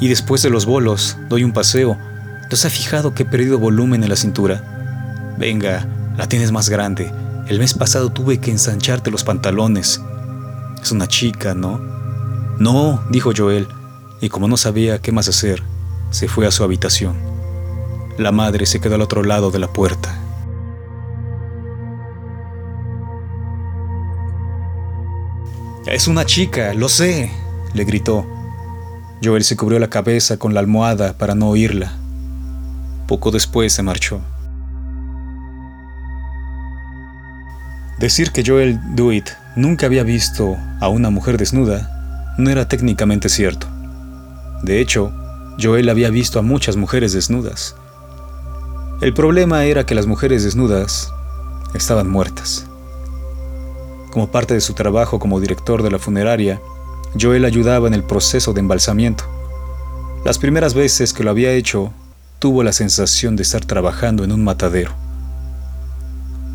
y 0.00 0.08
después 0.08 0.42
de 0.42 0.50
los 0.50 0.66
bolos 0.66 1.16
doy 1.28 1.44
un 1.44 1.52
paseo. 1.52 1.96
¿No 2.50 2.56
se 2.56 2.70
fijado 2.70 3.14
que 3.14 3.22
he 3.22 3.26
perdido 3.26 3.58
volumen 3.58 4.02
en 4.02 4.08
la 4.08 4.16
cintura? 4.16 5.34
Venga, 5.38 5.86
la 6.16 6.28
tienes 6.28 6.50
más 6.50 6.68
grande. 6.68 7.12
El 7.46 7.58
mes 7.58 7.74
pasado 7.74 8.10
tuve 8.10 8.38
que 8.38 8.50
ensancharte 8.50 9.10
los 9.10 9.22
pantalones. 9.22 10.00
Es 10.82 10.90
una 10.90 11.06
chica, 11.06 11.54
¿no? 11.54 11.78
No, 12.58 13.04
dijo 13.10 13.32
Joel, 13.36 13.68
y 14.20 14.28
como 14.28 14.48
no 14.48 14.56
sabía 14.56 15.00
qué 15.00 15.12
más 15.12 15.28
hacer, 15.28 15.62
se 16.10 16.28
fue 16.28 16.46
a 16.46 16.50
su 16.50 16.64
habitación. 16.64 17.14
La 18.18 18.32
madre 18.32 18.66
se 18.66 18.80
quedó 18.80 18.96
al 18.96 19.02
otro 19.02 19.22
lado 19.22 19.50
de 19.50 19.58
la 19.58 19.68
puerta. 19.68 20.18
Es 25.86 26.06
una 26.06 26.24
chica, 26.24 26.74
lo 26.74 26.88
sé, 26.88 27.30
le 27.74 27.84
gritó. 27.84 28.39
Joel 29.22 29.44
se 29.44 29.56
cubrió 29.56 29.78
la 29.78 29.90
cabeza 29.90 30.38
con 30.38 30.54
la 30.54 30.60
almohada 30.60 31.12
para 31.12 31.34
no 31.34 31.48
oírla. 31.48 31.92
Poco 33.06 33.30
después 33.30 33.72
se 33.72 33.82
marchó. 33.82 34.20
Decir 37.98 38.32
que 38.32 38.42
Joel 38.46 38.80
Dewitt 38.94 39.28
nunca 39.56 39.86
había 39.86 40.04
visto 40.04 40.56
a 40.80 40.88
una 40.88 41.10
mujer 41.10 41.36
desnuda 41.36 42.34
no 42.38 42.48
era 42.48 42.66
técnicamente 42.66 43.28
cierto. 43.28 43.66
De 44.62 44.80
hecho, 44.80 45.12
Joel 45.60 45.90
había 45.90 46.08
visto 46.08 46.38
a 46.38 46.42
muchas 46.42 46.76
mujeres 46.76 47.12
desnudas. 47.12 47.76
El 49.02 49.12
problema 49.12 49.64
era 49.64 49.84
que 49.84 49.94
las 49.94 50.06
mujeres 50.06 50.44
desnudas 50.44 51.12
estaban 51.74 52.08
muertas. 52.08 52.66
Como 54.10 54.30
parte 54.30 54.54
de 54.54 54.60
su 54.60 54.72
trabajo 54.72 55.18
como 55.18 55.40
director 55.40 55.82
de 55.82 55.90
la 55.90 55.98
funeraria, 55.98 56.60
Joel 57.18 57.44
ayudaba 57.44 57.88
en 57.88 57.94
el 57.94 58.04
proceso 58.04 58.52
de 58.52 58.60
embalsamiento. 58.60 59.24
Las 60.24 60.38
primeras 60.38 60.74
veces 60.74 61.12
que 61.12 61.24
lo 61.24 61.30
había 61.30 61.52
hecho, 61.52 61.92
tuvo 62.38 62.62
la 62.62 62.72
sensación 62.72 63.36
de 63.36 63.42
estar 63.42 63.64
trabajando 63.64 64.22
en 64.22 64.32
un 64.32 64.44
matadero. 64.44 64.92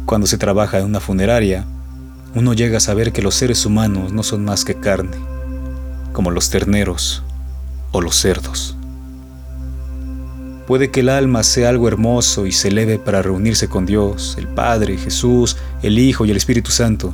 Cuando 0.06 0.28
se 0.28 0.38
trabaja 0.38 0.80
en 0.80 0.86
una 0.86 1.00
funeraria, 1.00 1.66
uno 2.36 2.54
llega 2.54 2.78
a 2.78 2.82
saber 2.82 3.12
que 3.12 3.22
los 3.22 3.36
seres 3.36 3.66
humanos 3.66 4.14
no 4.14 4.24
son 4.24 4.46
más 4.46 4.64
que 4.64 4.76
carne, 4.76 5.18
como 6.14 6.32
los 6.32 6.50
terneros 6.50 7.24
o 7.92 8.02
los 8.02 8.16
cerdos. 8.16 8.78
Puede 10.68 10.90
que 10.90 11.02
el 11.02 11.10
alma 11.10 11.44
sea 11.44 11.70
algo 11.70 11.88
hermoso 11.88 12.46
y 12.46 12.52
se 12.52 12.70
eleve 12.70 12.98
para 12.98 13.22
reunirse 13.22 13.68
con 13.68 13.86
Dios, 13.86 14.36
el 14.38 14.48
Padre, 14.48 14.98
Jesús, 14.98 15.58
el 15.84 16.00
Hijo 16.00 16.26
y 16.26 16.32
el 16.32 16.38
Espíritu 16.38 16.72
Santo, 16.72 17.14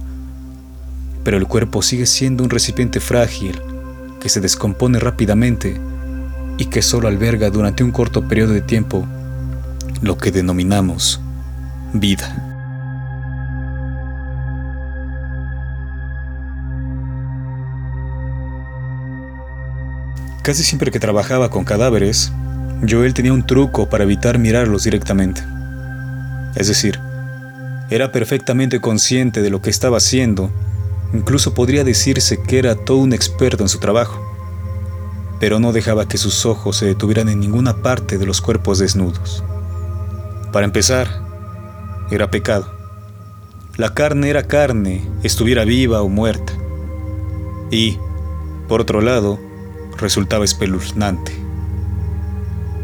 pero 1.23 1.37
el 1.37 1.47
cuerpo 1.47 1.81
sigue 1.81 2.05
siendo 2.05 2.43
un 2.43 2.49
recipiente 2.49 2.99
frágil 2.99 3.61
que 4.19 4.29
se 4.29 4.41
descompone 4.41 4.99
rápidamente 4.99 5.79
y 6.57 6.65
que 6.65 6.81
solo 6.81 7.07
alberga 7.07 7.49
durante 7.49 7.83
un 7.83 7.91
corto 7.91 8.27
periodo 8.27 8.53
de 8.53 8.61
tiempo 8.61 9.07
lo 10.01 10.17
que 10.17 10.31
denominamos 10.31 11.19
vida. 11.93 12.47
Casi 20.43 20.63
siempre 20.63 20.89
que 20.89 20.99
trabajaba 20.99 21.49
con 21.49 21.63
cadáveres, 21.63 22.31
Joel 22.89 23.13
tenía 23.13 23.31
un 23.31 23.45
truco 23.45 23.89
para 23.89 24.05
evitar 24.05 24.39
mirarlos 24.39 24.83
directamente. 24.83 25.43
Es 26.55 26.67
decir, 26.67 26.99
era 27.91 28.11
perfectamente 28.11 28.81
consciente 28.81 29.41
de 29.41 29.51
lo 29.51 29.61
que 29.61 29.69
estaba 29.69 29.97
haciendo, 29.97 30.51
incluso 31.13 31.53
podría 31.53 31.83
decirse 31.83 32.41
que 32.41 32.59
era 32.59 32.75
todo 32.75 32.97
un 32.97 33.13
experto 33.13 33.63
en 33.63 33.69
su 33.69 33.79
trabajo, 33.79 34.19
pero 35.39 35.59
no 35.59 35.71
dejaba 35.71 36.07
que 36.07 36.17
sus 36.17 36.45
ojos 36.45 36.77
se 36.77 36.85
detuvieran 36.85 37.29
en 37.29 37.39
ninguna 37.39 37.77
parte 37.77 38.17
de 38.17 38.25
los 38.25 38.41
cuerpos 38.41 38.79
desnudos. 38.79 39.43
Para 40.51 40.65
empezar, 40.65 41.07
era 42.11 42.29
pecado. 42.29 42.71
La 43.77 43.93
carne 43.93 44.29
era 44.29 44.43
carne, 44.43 45.07
estuviera 45.23 45.63
viva 45.63 46.01
o 46.01 46.09
muerta. 46.09 46.53
Y, 47.71 47.97
por 48.67 48.81
otro 48.81 49.01
lado, 49.01 49.39
resultaba 49.97 50.45
espeluznante. 50.45 51.31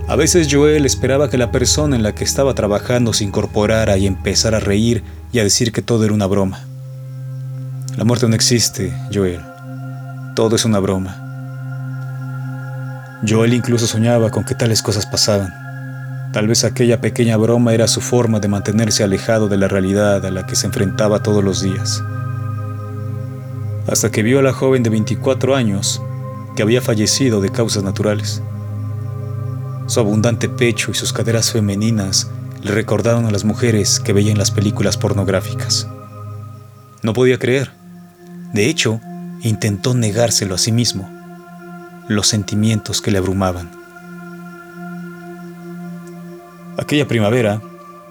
A 0.07 0.15
veces 0.15 0.47
Joel 0.49 0.85
esperaba 0.85 1.29
que 1.29 1.37
la 1.37 1.51
persona 1.51 1.97
en 1.97 2.03
la 2.03 2.15
que 2.15 2.23
estaba 2.23 2.53
trabajando 2.53 3.11
se 3.11 3.25
incorporara 3.25 3.97
y 3.97 4.07
empezara 4.07 4.57
a 4.57 4.61
reír 4.61 5.03
y 5.33 5.39
a 5.39 5.43
decir 5.43 5.73
que 5.73 5.81
todo 5.81 6.05
era 6.05 6.13
una 6.13 6.27
broma. 6.27 6.66
La 7.97 8.03
muerte 8.03 8.27
no 8.27 8.35
existe, 8.35 8.95
Joel. 9.11 9.41
Todo 10.35 10.55
es 10.55 10.65
una 10.65 10.77
broma. 10.77 11.17
Joel 13.27 13.55
incluso 13.55 13.87
soñaba 13.87 14.29
con 14.29 14.43
que 14.43 14.53
tales 14.53 14.83
cosas 14.83 15.07
pasaban. 15.07 15.51
Tal 16.31 16.47
vez 16.47 16.63
aquella 16.63 17.01
pequeña 17.01 17.37
broma 17.37 17.73
era 17.73 17.87
su 17.87 17.99
forma 17.99 18.39
de 18.39 18.49
mantenerse 18.49 19.03
alejado 19.03 19.47
de 19.47 19.57
la 19.57 19.67
realidad 19.67 20.23
a 20.23 20.29
la 20.29 20.45
que 20.45 20.55
se 20.55 20.67
enfrentaba 20.67 21.23
todos 21.23 21.43
los 21.43 21.63
días. 21.63 22.03
Hasta 23.87 24.11
que 24.11 24.21
vio 24.21 24.37
a 24.37 24.43
la 24.43 24.53
joven 24.53 24.83
de 24.83 24.91
24 24.91 25.55
años 25.55 25.99
que 26.55 26.61
había 26.61 26.83
fallecido 26.83 27.41
de 27.41 27.49
causas 27.49 27.81
naturales. 27.81 28.43
Su 29.87 30.01
abundante 30.01 30.49
pecho 30.49 30.91
y 30.91 30.93
sus 30.93 31.13
caderas 31.13 31.51
femeninas 31.51 32.29
le 32.61 32.71
recordaron 32.73 33.25
a 33.25 33.31
las 33.31 33.43
mujeres 33.43 33.99
que 33.99 34.13
veía 34.13 34.31
en 34.31 34.37
las 34.37 34.51
películas 34.51 34.97
pornográficas. 34.97 35.87
No 37.01 37.13
podía 37.13 37.39
creer. 37.39 37.76
De 38.53 38.69
hecho, 38.69 39.01
intentó 39.41 39.93
negárselo 39.93 40.55
a 40.55 40.57
sí 40.57 40.71
mismo, 40.71 41.09
los 42.07 42.27
sentimientos 42.27 43.01
que 43.01 43.11
le 43.11 43.17
abrumaban. 43.17 43.69
Aquella 46.77 47.07
primavera, 47.07 47.61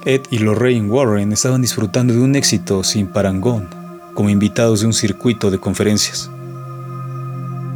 Ed 0.04 0.22
y 0.30 0.38
Lorraine 0.38 0.88
Warren 0.88 1.32
estaban 1.32 1.62
disfrutando 1.62 2.12
de 2.14 2.20
un 2.20 2.36
éxito 2.36 2.84
sin 2.84 3.06
parangón 3.06 3.68
como 4.14 4.30
invitados 4.30 4.80
de 4.80 4.86
un 4.86 4.92
circuito 4.92 5.50
de 5.50 5.58
conferencias. 5.58 6.30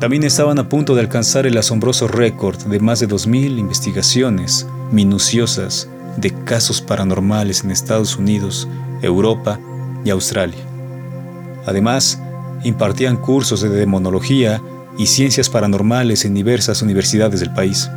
También 0.00 0.24
estaban 0.24 0.58
a 0.58 0.68
punto 0.68 0.94
de 0.94 1.02
alcanzar 1.02 1.46
el 1.46 1.58
asombroso 1.58 2.08
récord 2.08 2.56
de 2.64 2.80
más 2.80 3.00
de 3.00 3.08
2.000 3.08 3.58
investigaciones 3.58 4.66
minuciosas 4.90 5.88
de 6.16 6.32
casos 6.44 6.80
paranormales 6.80 7.62
en 7.62 7.70
Estados 7.70 8.16
Unidos, 8.16 8.66
Europa 9.02 9.60
y 10.04 10.10
Australia. 10.10 10.64
Además, 11.66 12.18
impartían 12.64 13.16
cursos 13.16 13.60
de 13.60 13.68
demonología 13.68 14.60
y 14.98 15.06
ciencias 15.06 15.48
paranormales 15.48 16.24
en 16.24 16.34
diversas 16.34 16.82
universidades 16.82 17.40
del 17.40 17.52
país. 17.52 17.90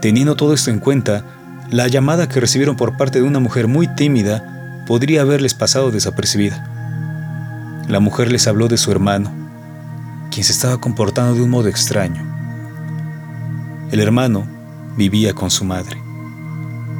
Teniendo 0.00 0.36
todo 0.36 0.54
esto 0.54 0.70
en 0.70 0.78
cuenta, 0.78 1.24
la 1.70 1.88
llamada 1.88 2.28
que 2.28 2.40
recibieron 2.40 2.76
por 2.76 2.96
parte 2.96 3.20
de 3.20 3.26
una 3.26 3.40
mujer 3.40 3.66
muy 3.66 3.88
tímida 3.88 4.84
podría 4.86 5.22
haberles 5.22 5.54
pasado 5.54 5.90
desapercibida. 5.90 7.84
La 7.88 8.00
mujer 8.00 8.30
les 8.30 8.46
habló 8.46 8.68
de 8.68 8.76
su 8.76 8.92
hermano, 8.92 9.32
quien 10.30 10.44
se 10.44 10.52
estaba 10.52 10.78
comportando 10.78 11.34
de 11.34 11.42
un 11.42 11.50
modo 11.50 11.68
extraño. 11.68 12.24
El 13.90 14.00
hermano 14.00 14.46
vivía 14.96 15.32
con 15.32 15.50
su 15.50 15.64
madre. 15.64 15.96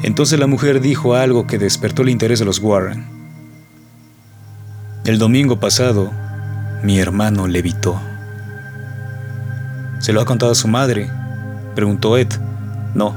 Entonces 0.03 0.39
la 0.39 0.47
mujer 0.47 0.81
dijo 0.81 1.15
algo 1.15 1.47
que 1.47 1.59
despertó 1.59 2.03
el 2.03 2.11
interés 2.11 2.39
de 2.39 2.45
los 2.45 2.59
Warren. 2.59 3.16
El 5.07 5.19
domingo 5.19 5.61
pasado, 5.61 6.11
mi 6.83 6.99
hermano 6.99 7.47
levitó. 7.47 8.01
¿Se 10.01 10.13
lo 10.13 10.21
ha 10.21 10.25
contado 10.25 10.51
a 10.51 10.57
su 10.57 10.67
madre? 10.67 11.09
Preguntó 11.77 12.19
Ed. 12.19 12.27
No, 12.93 13.15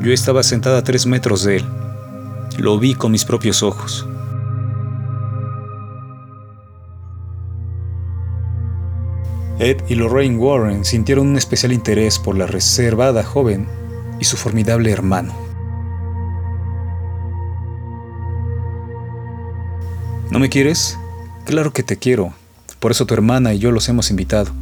yo 0.00 0.12
estaba 0.12 0.44
sentada 0.44 0.78
a 0.78 0.84
tres 0.84 1.06
metros 1.06 1.42
de 1.42 1.56
él. 1.56 1.64
Lo 2.58 2.78
vi 2.78 2.94
con 2.94 3.10
mis 3.10 3.24
propios 3.24 3.64
ojos. 3.64 4.06
Ed 9.58 9.78
y 9.88 9.96
Lorraine 9.96 10.36
Warren 10.36 10.84
sintieron 10.84 11.26
un 11.26 11.36
especial 11.36 11.72
interés 11.72 12.20
por 12.20 12.38
la 12.38 12.46
reservada 12.46 13.24
joven 13.24 13.66
y 14.20 14.24
su 14.26 14.36
formidable 14.36 14.92
hermano. 14.92 15.49
¿No 20.30 20.38
me 20.38 20.48
quieres? 20.48 20.96
Claro 21.44 21.72
que 21.72 21.82
te 21.82 21.96
quiero. 21.96 22.32
Por 22.78 22.92
eso 22.92 23.04
tu 23.04 23.14
hermana 23.14 23.52
y 23.52 23.58
yo 23.58 23.72
los 23.72 23.88
hemos 23.88 24.10
invitado. 24.10 24.52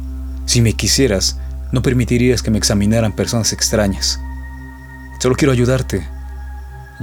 Si 0.45 0.61
me 0.61 0.73
quisieras, 0.73 1.37
no 1.71 1.83
permitirías 1.83 2.41
que 2.41 2.49
me 2.49 2.57
examinaran 2.57 3.15
personas 3.15 3.53
extrañas. 3.53 4.19
Solo 5.19 5.35
quiero 5.35 5.51
ayudarte. 5.51 6.07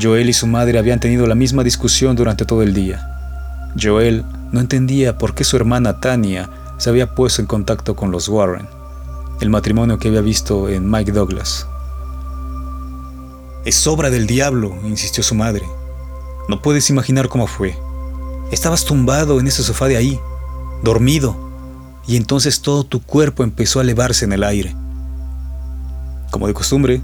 Joel 0.03 0.29
y 0.29 0.33
su 0.33 0.49
madre 0.49 0.81
habían 0.81 0.99
tenido 0.99 1.29
la 1.29 1.37
misma 1.37 1.63
discusión 1.63 2.17
durante 2.17 2.45
todo 2.45 2.63
el 2.63 2.75
día. 2.75 3.07
Joel 3.81 4.25
no 4.51 4.59
entendía 4.59 5.17
por 5.17 5.37
qué 5.37 5.45
su 5.45 5.57
hermana 5.57 6.01
Tania 6.01 6.51
se 6.79 6.91
había 6.91 7.15
puesto 7.15 7.41
en 7.41 7.47
contacto 7.47 7.95
con 7.95 8.11
los 8.11 8.29
Warren, 8.29 8.69
el 9.41 9.49
matrimonio 9.49 10.01
que 10.01 10.09
había 10.09 10.23
visto 10.23 10.69
en 10.69 10.91
Mike 10.91 11.13
Douglas. 11.13 11.69
Es 13.65 13.87
obra 13.87 14.11
del 14.11 14.27
diablo, 14.27 14.75
insistió 14.85 15.23
su 15.23 15.37
madre. 15.37 15.65
No 16.49 16.63
puedes 16.63 16.91
imaginar 16.91 17.29
cómo 17.29 17.47
fue. 17.47 17.86
Estabas 18.51 18.85
tumbado 18.85 19.41
en 19.41 19.47
ese 19.47 19.63
sofá 19.63 19.89
de 19.89 19.97
ahí, 19.97 20.21
dormido, 20.83 21.37
y 22.07 22.17
entonces 22.17 22.61
todo 22.61 22.85
tu 22.85 23.03
cuerpo 23.03 23.43
empezó 23.43 23.81
a 23.81 23.83
elevarse 23.83 24.25
en 24.25 24.33
el 24.33 24.45
aire. 24.45 24.75
Como 26.31 26.47
de 26.47 26.55
costumbre, 26.55 27.01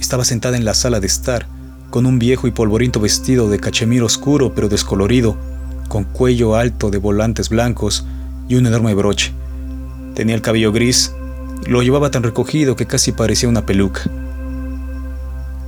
estaba 0.00 0.24
sentada 0.24 0.56
en 0.56 0.64
la 0.64 0.74
sala 0.74 1.00
de 1.00 1.06
estar, 1.06 1.46
con 1.90 2.06
un 2.06 2.18
viejo 2.18 2.46
y 2.46 2.50
polvoriento 2.50 3.00
vestido 3.00 3.48
de 3.48 3.58
cachemir 3.58 4.02
oscuro 4.02 4.54
pero 4.54 4.68
descolorido, 4.68 5.36
con 5.88 6.04
cuello 6.04 6.56
alto 6.56 6.90
de 6.90 6.98
volantes 6.98 7.48
blancos 7.48 8.06
y 8.48 8.56
un 8.56 8.66
enorme 8.66 8.94
broche. 8.94 9.32
Tenía 10.14 10.34
el 10.34 10.42
cabello 10.42 10.72
gris 10.72 11.12
lo 11.66 11.82
llevaba 11.82 12.10
tan 12.10 12.22
recogido 12.22 12.74
que 12.74 12.86
casi 12.86 13.12
parecía 13.12 13.48
una 13.48 13.66
peluca. 13.66 14.02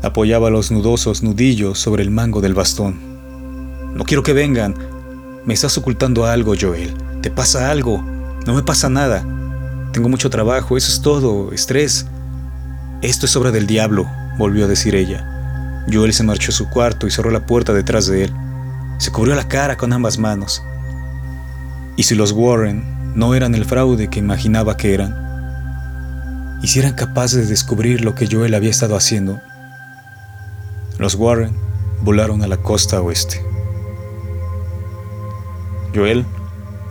Apoyaba 0.02 0.50
los 0.50 0.70
nudosos 0.70 1.22
nudillos 1.22 1.78
sobre 1.78 2.02
el 2.02 2.10
mango 2.10 2.40
del 2.40 2.54
bastón. 2.54 2.98
No 3.94 4.04
quiero 4.04 4.22
que 4.22 4.32
vengan. 4.32 4.74
Me 5.44 5.54
estás 5.54 5.76
ocultando 5.76 6.24
algo, 6.24 6.54
Joel. 6.58 6.94
¿Te 7.20 7.30
pasa 7.30 7.70
algo? 7.70 8.00
No 8.46 8.54
me 8.54 8.62
pasa 8.62 8.88
nada. 8.88 9.24
Tengo 9.92 10.08
mucho 10.08 10.30
trabajo, 10.30 10.76
eso 10.76 10.92
es 10.92 11.02
todo, 11.02 11.52
estrés. 11.52 12.06
Esto 13.02 13.26
es 13.26 13.34
obra 13.34 13.50
del 13.50 13.66
diablo, 13.66 14.08
volvió 14.38 14.66
a 14.66 14.68
decir 14.68 14.94
ella. 14.94 15.84
Joel 15.92 16.12
se 16.12 16.22
marchó 16.22 16.52
a 16.52 16.54
su 16.54 16.68
cuarto 16.68 17.08
y 17.08 17.10
cerró 17.10 17.32
la 17.32 17.44
puerta 17.44 17.72
detrás 17.72 18.06
de 18.06 18.24
él. 18.24 18.32
Se 18.98 19.10
cubrió 19.10 19.34
la 19.34 19.48
cara 19.48 19.76
con 19.76 19.92
ambas 19.92 20.16
manos. 20.16 20.62
¿Y 21.96 22.04
si 22.04 22.14
los 22.14 22.30
Warren 22.30 23.12
no 23.16 23.34
eran 23.34 23.56
el 23.56 23.64
fraude 23.64 24.08
que 24.08 24.20
imaginaba 24.20 24.76
que 24.76 24.94
eran? 24.94 26.60
¿Y 26.62 26.68
si 26.68 26.78
eran 26.78 26.94
capaces 26.94 27.42
de 27.42 27.46
descubrir 27.46 28.04
lo 28.04 28.14
que 28.14 28.28
Joel 28.30 28.54
había 28.54 28.70
estado 28.70 28.94
haciendo? 28.94 29.40
Los 30.98 31.16
Warren 31.16 31.56
volaron 32.02 32.44
a 32.44 32.46
la 32.46 32.58
costa 32.58 33.00
oeste. 33.02 33.51
Joel, 35.94 36.24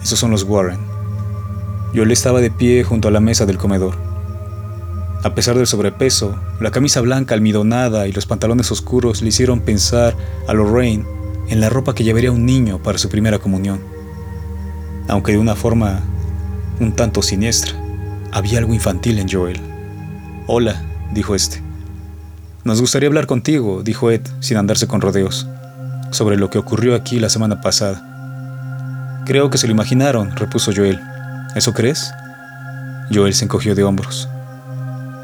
esos 0.02 0.20
son 0.20 0.32
los 0.32 0.44
Warren. 0.44 0.80
Joel 1.94 2.12
estaba 2.12 2.42
de 2.42 2.52
pie 2.52 2.84
junto 2.84 3.08
a 3.08 3.12
la 3.12 3.20
mesa 3.20 3.46
del 3.46 3.58
comedor. 3.58 3.96
A 5.24 5.36
pesar 5.36 5.56
del 5.56 5.68
sobrepeso, 5.68 6.36
la 6.60 6.72
camisa 6.72 7.02
blanca 7.02 7.36
almidonada 7.36 8.08
y 8.08 8.12
los 8.12 8.26
pantalones 8.26 8.72
oscuros 8.72 9.22
le 9.22 9.30
hicieron 9.30 9.62
pensar 9.62 10.16
a 10.48 10.54
Lorraine 10.54 11.06
en 11.50 11.60
la 11.60 11.70
ropa 11.70 11.94
que 11.94 12.04
llevaría 12.04 12.32
un 12.32 12.46
niño 12.46 12.82
para 12.82 12.98
su 12.98 13.10
primera 13.10 13.40
comunión 13.40 13.80
aunque 15.12 15.34
de 15.34 15.38
una 15.38 15.56
forma 15.56 16.00
un 16.80 16.94
tanto 16.94 17.22
siniestra. 17.22 17.74
Había 18.32 18.60
algo 18.60 18.74
infantil 18.74 19.20
en 19.20 19.30
Joel. 19.30 19.60
Hola, 20.48 20.82
dijo 21.14 21.36
este. 21.36 21.62
Nos 22.64 22.80
gustaría 22.80 23.08
hablar 23.08 23.28
contigo, 23.28 23.84
dijo 23.84 24.10
Ed, 24.10 24.22
sin 24.40 24.58
andarse 24.58 24.88
con 24.88 25.02
rodeos, 25.02 25.48
sobre 26.12 26.38
lo 26.38 26.50
que 26.50 26.60
ocurrió 26.60 26.96
aquí 26.96 27.20
la 27.20 27.30
semana 27.30 27.60
pasada. 27.60 28.11
Creo 29.32 29.50
que 29.50 29.58
se 29.58 29.66
lo 29.66 29.72
imaginaron, 29.72 30.36
repuso 30.36 30.74
Joel. 30.76 31.00
¿Eso 31.56 31.74
crees? 31.74 32.14
Joel 33.14 33.34
se 33.34 33.46
encogió 33.46 33.76
de 33.76 33.84
hombros. 33.86 34.28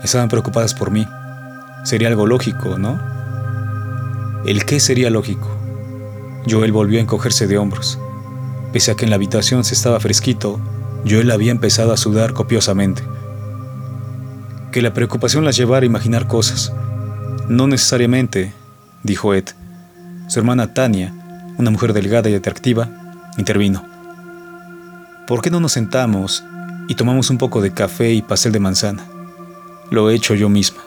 Estaban 0.01 0.29
preocupadas 0.29 0.73
por 0.73 0.91
mí. 0.91 1.05
Sería 1.83 2.07
algo 2.07 2.25
lógico, 2.25 2.77
¿no? 2.77 3.01
¿El 4.45 4.63
qué 4.63 4.79
sería 4.79 5.09
lógico? 5.09 5.49
Joel 6.49 6.71
volvió 6.71 6.99
a 6.99 7.01
encogerse 7.01 7.47
de 7.47 7.57
hombros. 7.57 7.99
Pese 8.71 8.91
a 8.91 8.95
que 8.95 9.03
en 9.03 9.09
la 9.09 9.17
habitación 9.17 9.65
se 9.65 9.73
estaba 9.73 9.99
fresquito, 9.99 10.57
Joel 11.05 11.29
había 11.29 11.51
empezado 11.51 11.91
a 11.91 11.97
sudar 11.97 12.31
copiosamente. 12.31 13.03
que 14.71 14.81
la 14.81 14.93
preocupación 14.93 15.43
las 15.43 15.57
llevara 15.57 15.83
a 15.83 15.87
imaginar 15.87 16.27
cosas. 16.29 16.71
No 17.49 17.67
necesariamente, 17.67 18.53
dijo 19.03 19.33
Ed. 19.33 19.49
Su 20.29 20.39
hermana 20.39 20.73
Tania, 20.73 21.13
una 21.57 21.71
mujer 21.71 21.91
delgada 21.91 22.29
y 22.29 22.35
atractiva, 22.35 22.87
intervino. 23.37 23.96
¿Por 25.27 25.41
qué 25.41 25.51
no 25.51 25.59
nos 25.59 25.73
sentamos 25.73 26.41
y 26.87 26.95
tomamos 26.95 27.29
un 27.29 27.37
poco 27.37 27.61
de 27.61 27.73
café 27.73 28.13
y 28.13 28.21
pastel 28.21 28.53
de 28.53 28.61
manzana? 28.61 29.05
Lo 29.89 30.09
he 30.09 30.15
hecho 30.15 30.35
yo 30.35 30.47
misma. 30.47 30.81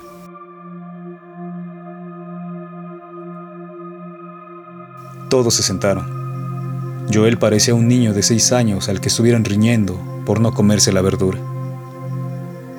Todos 5.29 5.53
se 5.53 5.62
sentaron. 5.62 7.07
Joel 7.12 7.37
parecía 7.37 7.74
un 7.74 7.87
niño 7.87 8.14
de 8.14 8.22
seis 8.22 8.50
años 8.53 8.88
al 8.88 9.03
que 9.03 9.09
estuvieran 9.09 9.44
riñendo 9.44 10.00
por 10.24 10.40
no 10.40 10.55
comerse 10.55 10.90
la 10.90 11.03
verdura. 11.03 11.38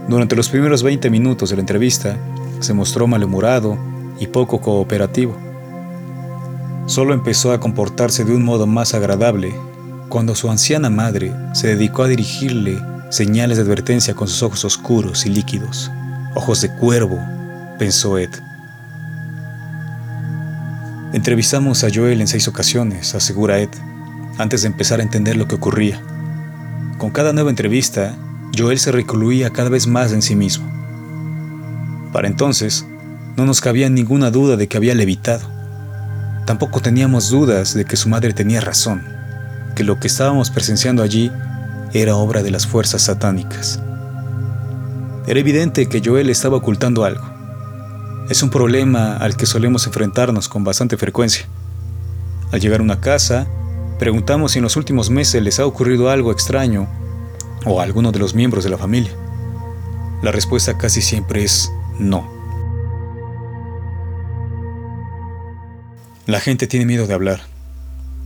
Durante 0.09 0.35
los 0.35 0.49
primeros 0.49 0.81
20 0.81 1.11
minutos 1.11 1.51
de 1.51 1.57
la 1.57 1.61
entrevista, 1.61 2.17
se 2.59 2.73
mostró 2.73 3.05
malhumorado 3.05 3.77
y 4.19 4.25
poco 4.25 4.61
cooperativo. 4.61 5.37
Solo 6.87 7.13
empezó 7.13 7.51
a 7.51 7.59
comportarse 7.59 8.25
de 8.25 8.33
un 8.33 8.43
modo 8.43 8.65
más 8.65 8.95
agradable 8.95 9.53
cuando 10.11 10.35
su 10.35 10.51
anciana 10.51 10.89
madre 10.89 11.33
se 11.53 11.67
dedicó 11.67 12.03
a 12.03 12.07
dirigirle 12.09 12.77
señales 13.09 13.57
de 13.57 13.63
advertencia 13.63 14.13
con 14.13 14.27
sus 14.27 14.43
ojos 14.43 14.65
oscuros 14.65 15.25
y 15.25 15.29
líquidos. 15.29 15.89
Ojos 16.35 16.59
de 16.59 16.69
cuervo, 16.69 17.17
pensó 17.79 18.17
Ed. 18.17 18.29
Entrevistamos 21.13 21.85
a 21.85 21.87
Joel 21.93 22.19
en 22.19 22.27
seis 22.27 22.49
ocasiones, 22.49 23.15
asegura 23.15 23.59
Ed, 23.59 23.69
antes 24.37 24.63
de 24.63 24.67
empezar 24.67 24.99
a 24.99 25.03
entender 25.03 25.37
lo 25.37 25.47
que 25.47 25.55
ocurría. 25.55 26.01
Con 26.97 27.11
cada 27.11 27.31
nueva 27.31 27.49
entrevista, 27.49 28.13
Joel 28.55 28.79
se 28.79 28.91
recluía 28.91 29.51
cada 29.51 29.69
vez 29.69 29.87
más 29.87 30.11
en 30.11 30.21
sí 30.21 30.35
mismo. 30.35 30.69
Para 32.11 32.27
entonces, 32.27 32.85
no 33.37 33.45
nos 33.45 33.61
cabía 33.61 33.89
ninguna 33.89 34.29
duda 34.29 34.57
de 34.57 34.67
que 34.67 34.75
había 34.75 34.93
levitado. 34.93 35.47
Tampoco 36.45 36.81
teníamos 36.81 37.29
dudas 37.29 37.73
de 37.73 37.85
que 37.85 37.95
su 37.95 38.09
madre 38.09 38.33
tenía 38.33 38.59
razón, 38.59 39.20
que 39.81 39.85
lo 39.85 39.99
que 39.99 40.05
estábamos 40.05 40.51
presenciando 40.51 41.01
allí 41.01 41.31
era 41.91 42.15
obra 42.15 42.43
de 42.43 42.51
las 42.51 42.67
fuerzas 42.67 43.01
satánicas. 43.01 43.79
Era 45.25 45.39
evidente 45.39 45.89
que 45.89 46.03
Joel 46.05 46.29
estaba 46.29 46.57
ocultando 46.57 47.03
algo. 47.03 47.25
Es 48.29 48.43
un 48.43 48.51
problema 48.51 49.17
al 49.17 49.35
que 49.35 49.47
solemos 49.47 49.87
enfrentarnos 49.87 50.49
con 50.49 50.63
bastante 50.63 50.97
frecuencia. 50.97 51.47
Al 52.51 52.59
llegar 52.59 52.81
a 52.81 52.83
una 52.83 53.01
casa, 53.01 53.47
preguntamos 53.97 54.51
si 54.51 54.59
en 54.59 54.63
los 54.65 54.75
últimos 54.75 55.09
meses 55.09 55.41
les 55.41 55.59
ha 55.59 55.65
ocurrido 55.65 56.11
algo 56.11 56.31
extraño 56.31 56.87
o 57.65 57.81
a 57.81 57.83
alguno 57.83 58.11
de 58.11 58.19
los 58.19 58.35
miembros 58.35 58.63
de 58.63 58.69
la 58.69 58.77
familia. 58.77 59.13
La 60.21 60.31
respuesta 60.31 60.77
casi 60.77 61.01
siempre 61.01 61.43
es 61.43 61.71
no. 61.97 62.29
La 66.27 66.39
gente 66.39 66.67
tiene 66.67 66.85
miedo 66.85 67.07
de 67.07 67.15
hablar. 67.15 67.50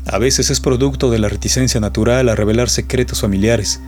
A 0.07 0.19
veces 0.19 0.51
es 0.51 0.59
producto 0.59 1.09
de 1.09 1.17
la 1.17 1.29
reticencia 1.29 1.79
natural 1.79 2.29
a 2.29 2.35
revelar 2.35 2.69
secretos 2.69 3.21
familiares, 3.21 3.81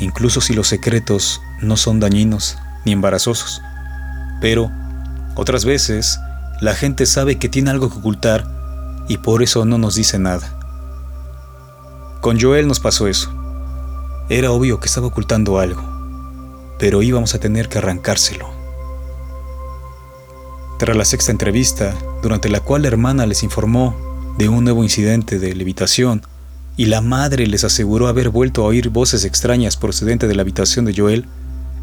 incluso 0.00 0.40
si 0.40 0.54
los 0.54 0.68
secretos 0.68 1.42
no 1.60 1.76
son 1.76 2.00
dañinos 2.00 2.56
ni 2.86 2.92
embarazosos. 2.92 3.60
Pero 4.40 4.70
otras 5.36 5.66
veces, 5.66 6.18
la 6.62 6.74
gente 6.74 7.04
sabe 7.04 7.38
que 7.38 7.50
tiene 7.50 7.70
algo 7.70 7.90
que 7.90 7.98
ocultar 7.98 8.46
y 9.06 9.18
por 9.18 9.42
eso 9.42 9.66
no 9.66 9.76
nos 9.76 9.96
dice 9.96 10.18
nada. 10.18 10.56
Con 12.22 12.40
Joel 12.40 12.66
nos 12.66 12.80
pasó 12.80 13.06
eso. 13.06 13.30
Era 14.30 14.52
obvio 14.52 14.80
que 14.80 14.86
estaba 14.86 15.08
ocultando 15.08 15.58
algo, 15.58 15.82
pero 16.78 17.02
íbamos 17.02 17.34
a 17.34 17.38
tener 17.38 17.68
que 17.68 17.78
arrancárselo. 17.78 18.48
Tras 20.78 20.96
la 20.96 21.04
sexta 21.04 21.32
entrevista, 21.32 21.94
durante 22.22 22.48
la 22.48 22.60
cual 22.60 22.82
la 22.82 22.88
hermana 22.88 23.26
les 23.26 23.42
informó 23.42 24.09
de 24.38 24.48
un 24.48 24.64
nuevo 24.64 24.82
incidente 24.82 25.38
de 25.38 25.54
levitación 25.54 26.22
y 26.76 26.86
la 26.86 27.00
madre 27.00 27.46
les 27.46 27.64
aseguró 27.64 28.08
haber 28.08 28.30
vuelto 28.30 28.62
a 28.62 28.66
oír 28.66 28.88
voces 28.88 29.24
extrañas 29.24 29.76
procedentes 29.76 30.28
de 30.28 30.34
la 30.34 30.42
habitación 30.42 30.84
de 30.84 30.94
Joel, 30.96 31.26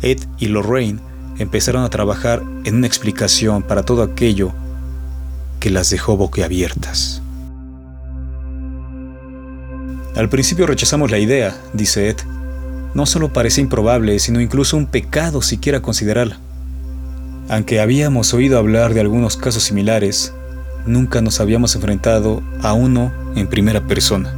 Ed 0.02 0.20
y 0.40 0.48
Lorraine 0.48 1.00
empezaron 1.40 1.84
a 1.84 1.90
trabajar 1.90 2.42
en 2.64 2.76
una 2.76 2.88
explicación 2.88 3.64
para 3.64 3.84
todo 3.84 4.02
aquello 4.02 4.54
que 5.60 5.70
las 5.70 5.90
dejó 5.90 6.18
boquiabiertas. 6.18 7.22
Al 10.16 10.30
principio 10.30 10.66
rechazamos 10.66 11.12
la 11.12 11.20
idea, 11.20 11.56
dice 11.74 12.10
Ed. 12.10 12.18
No 12.96 13.06
solo 13.06 13.32
parecía 13.32 13.62
improbable, 13.62 14.18
sino 14.18 14.42
incluso 14.42 14.76
un 14.76 14.88
pecado 14.88 15.44
siquiera 15.44 15.82
considerarla. 15.82 16.40
Aunque 17.50 17.80
habíamos 17.80 18.34
oído 18.34 18.58
hablar 18.58 18.96
de 18.96 19.02
algunos 19.02 19.38
casos 19.38 19.64
similares, 19.64 20.34
nunca 20.88 21.22
nos 21.22 21.40
habíamos 21.40 21.76
enfrentado 21.76 22.42
a 22.64 22.74
uno 22.74 23.12
en 23.36 23.48
primera 23.48 23.82
persona. 23.82 24.34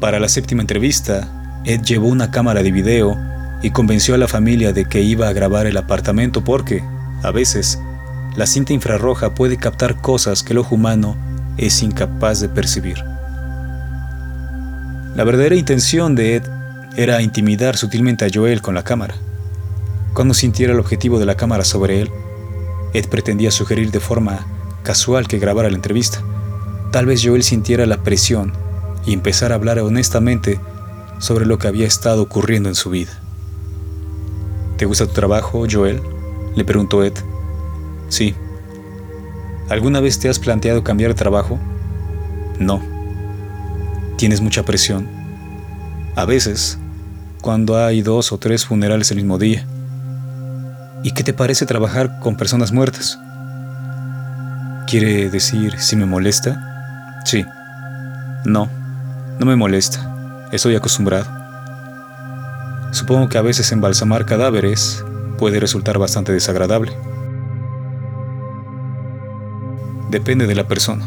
Para 0.00 0.20
la 0.20 0.28
séptima 0.28 0.62
entrevista, 0.62 1.60
Ed 1.64 1.82
llevó 1.82 2.08
una 2.08 2.30
cámara 2.30 2.62
de 2.62 2.72
video 2.72 3.16
y 3.62 3.70
convenció 3.70 4.14
a 4.14 4.18
la 4.18 4.28
familia 4.28 4.72
de 4.72 4.84
que 4.84 5.00
iba 5.00 5.28
a 5.28 5.32
grabar 5.32 5.66
el 5.66 5.76
apartamento 5.76 6.44
porque, 6.44 6.82
a 7.22 7.30
veces, 7.30 7.78
la 8.36 8.46
cinta 8.46 8.72
infrarroja 8.72 9.34
puede 9.34 9.56
captar 9.56 10.00
cosas 10.00 10.42
que 10.42 10.52
el 10.52 10.58
ojo 10.58 10.74
humano 10.74 11.16
es 11.56 11.82
incapaz 11.82 12.40
de 12.40 12.48
percibir. 12.48 12.98
La 15.14 15.24
verdadera 15.24 15.54
intención 15.54 16.14
de 16.14 16.36
Ed 16.36 16.42
era 16.96 17.22
intimidar 17.22 17.76
sutilmente 17.76 18.24
a 18.24 18.30
Joel 18.32 18.62
con 18.62 18.74
la 18.74 18.82
cámara. 18.82 19.14
Cuando 20.14 20.34
sintiera 20.34 20.72
el 20.72 20.80
objetivo 20.80 21.18
de 21.18 21.26
la 21.26 21.36
cámara 21.36 21.64
sobre 21.64 22.00
él, 22.00 22.10
Ed 22.92 23.08
pretendía 23.08 23.50
sugerir 23.50 23.90
de 23.90 24.00
forma 24.00 24.46
casual 24.82 25.28
que 25.28 25.38
grabara 25.38 25.70
la 25.70 25.76
entrevista. 25.76 26.22
Tal 26.90 27.06
vez 27.06 27.22
Joel 27.24 27.42
sintiera 27.42 27.86
la 27.86 28.02
presión 28.02 28.52
y 29.06 29.12
empezara 29.12 29.54
a 29.54 29.58
hablar 29.58 29.78
honestamente 29.78 30.60
sobre 31.18 31.46
lo 31.46 31.58
que 31.58 31.68
había 31.68 31.86
estado 31.86 32.22
ocurriendo 32.22 32.68
en 32.68 32.74
su 32.74 32.90
vida. 32.90 33.12
¿Te 34.76 34.84
gusta 34.84 35.06
tu 35.06 35.12
trabajo, 35.12 35.64
Joel? 35.70 36.02
Le 36.56 36.64
preguntó 36.64 37.02
Ed. 37.04 37.14
Sí. 38.08 38.34
¿Alguna 39.68 40.00
vez 40.00 40.18
te 40.18 40.28
has 40.28 40.38
planteado 40.38 40.84
cambiar 40.84 41.12
de 41.12 41.14
trabajo? 41.14 41.58
No. 42.58 42.82
¿Tienes 44.16 44.40
mucha 44.40 44.64
presión? 44.64 45.08
A 46.14 46.26
veces, 46.26 46.78
cuando 47.40 47.78
hay 47.78 48.02
dos 48.02 48.32
o 48.32 48.38
tres 48.38 48.66
funerales 48.66 49.10
el 49.10 49.16
mismo 49.16 49.38
día. 49.38 49.66
¿Y 51.02 51.12
qué 51.12 51.24
te 51.24 51.32
parece 51.32 51.66
trabajar 51.66 52.18
con 52.20 52.36
personas 52.36 52.72
muertas? 52.72 53.18
¿Quiere 54.86 55.30
decir 55.30 55.78
si 55.80 55.96
me 55.96 56.06
molesta? 56.06 57.20
Sí. 57.24 57.44
No, 58.44 58.68
no 59.38 59.46
me 59.46 59.56
molesta. 59.56 60.48
Estoy 60.52 60.76
acostumbrado. 60.76 61.26
Supongo 62.92 63.28
que 63.28 63.38
a 63.38 63.42
veces 63.42 63.72
embalsamar 63.72 64.26
cadáveres 64.26 65.04
puede 65.38 65.58
resultar 65.58 65.98
bastante 65.98 66.32
desagradable. 66.32 66.92
Depende 70.10 70.46
de 70.46 70.54
la 70.54 70.68
persona. 70.68 71.04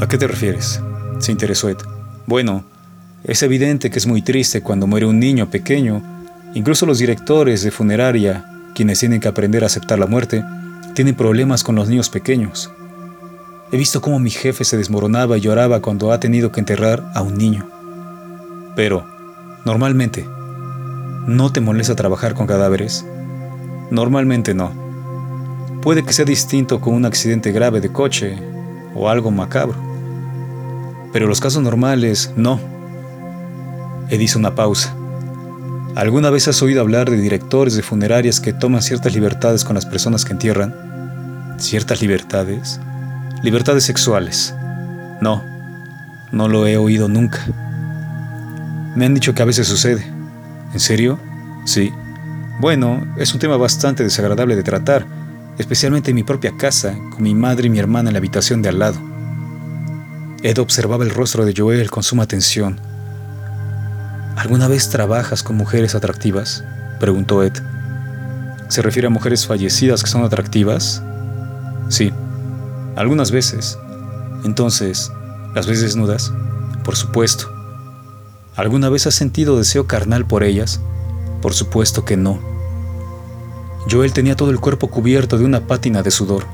¿A 0.00 0.08
qué 0.08 0.18
te 0.18 0.26
refieres? 0.26 0.82
Se 1.20 1.30
interesó 1.30 1.68
Ed. 1.68 1.78
Bueno, 2.26 2.64
es 3.24 3.42
evidente 3.42 3.90
que 3.90 3.98
es 3.98 4.06
muy 4.06 4.20
triste 4.20 4.60
cuando 4.60 4.86
muere 4.86 5.06
un 5.06 5.18
niño 5.18 5.48
pequeño. 5.48 6.02
Incluso 6.52 6.84
los 6.84 6.98
directores 6.98 7.62
de 7.62 7.70
funeraria, 7.70 8.44
quienes 8.74 9.00
tienen 9.00 9.20
que 9.20 9.28
aprender 9.28 9.62
a 9.62 9.66
aceptar 9.66 9.98
la 9.98 10.06
muerte, 10.06 10.44
tienen 10.94 11.14
problemas 11.14 11.64
con 11.64 11.74
los 11.74 11.88
niños 11.88 12.10
pequeños. 12.10 12.70
He 13.72 13.78
visto 13.78 14.02
cómo 14.02 14.18
mi 14.18 14.30
jefe 14.30 14.64
se 14.64 14.76
desmoronaba 14.76 15.38
y 15.38 15.40
lloraba 15.40 15.80
cuando 15.80 16.12
ha 16.12 16.20
tenido 16.20 16.52
que 16.52 16.60
enterrar 16.60 17.10
a 17.14 17.22
un 17.22 17.38
niño. 17.38 17.66
Pero, 18.76 19.06
normalmente, 19.64 20.26
¿no 21.26 21.50
te 21.50 21.62
molesta 21.62 21.96
trabajar 21.96 22.34
con 22.34 22.46
cadáveres? 22.46 23.06
Normalmente 23.90 24.52
no. 24.52 24.70
Puede 25.80 26.04
que 26.04 26.12
sea 26.12 26.26
distinto 26.26 26.78
con 26.80 26.92
un 26.92 27.06
accidente 27.06 27.52
grave 27.52 27.80
de 27.80 27.90
coche 27.90 28.38
o 28.94 29.08
algo 29.08 29.30
macabro. 29.30 29.76
Pero 31.12 31.26
los 31.26 31.40
casos 31.40 31.62
normales, 31.62 32.32
no. 32.36 32.73
Ed 34.14 34.20
hizo 34.20 34.38
una 34.38 34.54
pausa. 34.54 34.94
¿Alguna 35.96 36.30
vez 36.30 36.46
has 36.46 36.62
oído 36.62 36.80
hablar 36.80 37.10
de 37.10 37.16
directores 37.16 37.74
de 37.74 37.82
funerarias 37.82 38.38
que 38.38 38.52
toman 38.52 38.80
ciertas 38.80 39.12
libertades 39.12 39.64
con 39.64 39.74
las 39.74 39.86
personas 39.86 40.24
que 40.24 40.32
entierran? 40.32 41.56
¿Ciertas 41.58 42.00
libertades? 42.00 42.80
Libertades 43.42 43.82
sexuales. 43.82 44.54
No, 45.20 45.42
no 46.30 46.48
lo 46.48 46.66
he 46.68 46.76
oído 46.76 47.08
nunca. 47.08 47.44
Me 48.94 49.04
han 49.04 49.14
dicho 49.14 49.34
que 49.34 49.42
a 49.42 49.46
veces 49.46 49.66
sucede. 49.66 50.04
¿En 50.72 50.78
serio? 50.78 51.18
Sí. 51.64 51.92
Bueno, 52.60 53.04
es 53.16 53.34
un 53.34 53.40
tema 53.40 53.56
bastante 53.56 54.04
desagradable 54.04 54.54
de 54.54 54.62
tratar, 54.62 55.04
especialmente 55.58 56.10
en 56.10 56.16
mi 56.16 56.22
propia 56.22 56.56
casa, 56.56 56.96
con 57.10 57.22
mi 57.22 57.34
madre 57.34 57.66
y 57.66 57.70
mi 57.70 57.80
hermana 57.80 58.10
en 58.10 58.14
la 58.14 58.18
habitación 58.18 58.62
de 58.62 58.68
al 58.68 58.78
lado. 58.78 59.00
Ed 60.44 60.58
observaba 60.58 61.02
el 61.02 61.10
rostro 61.10 61.44
de 61.44 61.54
Joel 61.56 61.90
con 61.90 62.04
suma 62.04 62.22
atención. 62.22 62.93
¿Alguna 64.36 64.68
vez 64.68 64.88
trabajas 64.90 65.42
con 65.42 65.56
mujeres 65.56 65.94
atractivas? 65.94 66.64
preguntó 66.98 67.42
Ed. 67.42 67.52
¿Se 68.68 68.82
refiere 68.82 69.06
a 69.06 69.10
mujeres 69.10 69.46
fallecidas 69.46 70.02
que 70.02 70.10
son 70.10 70.24
atractivas? 70.24 71.02
Sí, 71.88 72.12
algunas 72.96 73.30
veces. 73.30 73.78
Entonces, 74.44 75.12
¿las 75.54 75.66
ves 75.66 75.80
desnudas? 75.80 76.32
Por 76.84 76.96
supuesto. 76.96 77.50
¿Alguna 78.56 78.88
vez 78.88 79.06
has 79.06 79.14
sentido 79.14 79.56
deseo 79.56 79.86
carnal 79.86 80.26
por 80.26 80.42
ellas? 80.42 80.80
Por 81.40 81.54
supuesto 81.54 82.04
que 82.04 82.16
no. 82.16 82.40
Joel 83.90 84.12
tenía 84.12 84.34
todo 84.34 84.50
el 84.50 84.60
cuerpo 84.60 84.88
cubierto 84.88 85.38
de 85.38 85.44
una 85.44 85.66
pátina 85.66 86.02
de 86.02 86.10
sudor. 86.10 86.44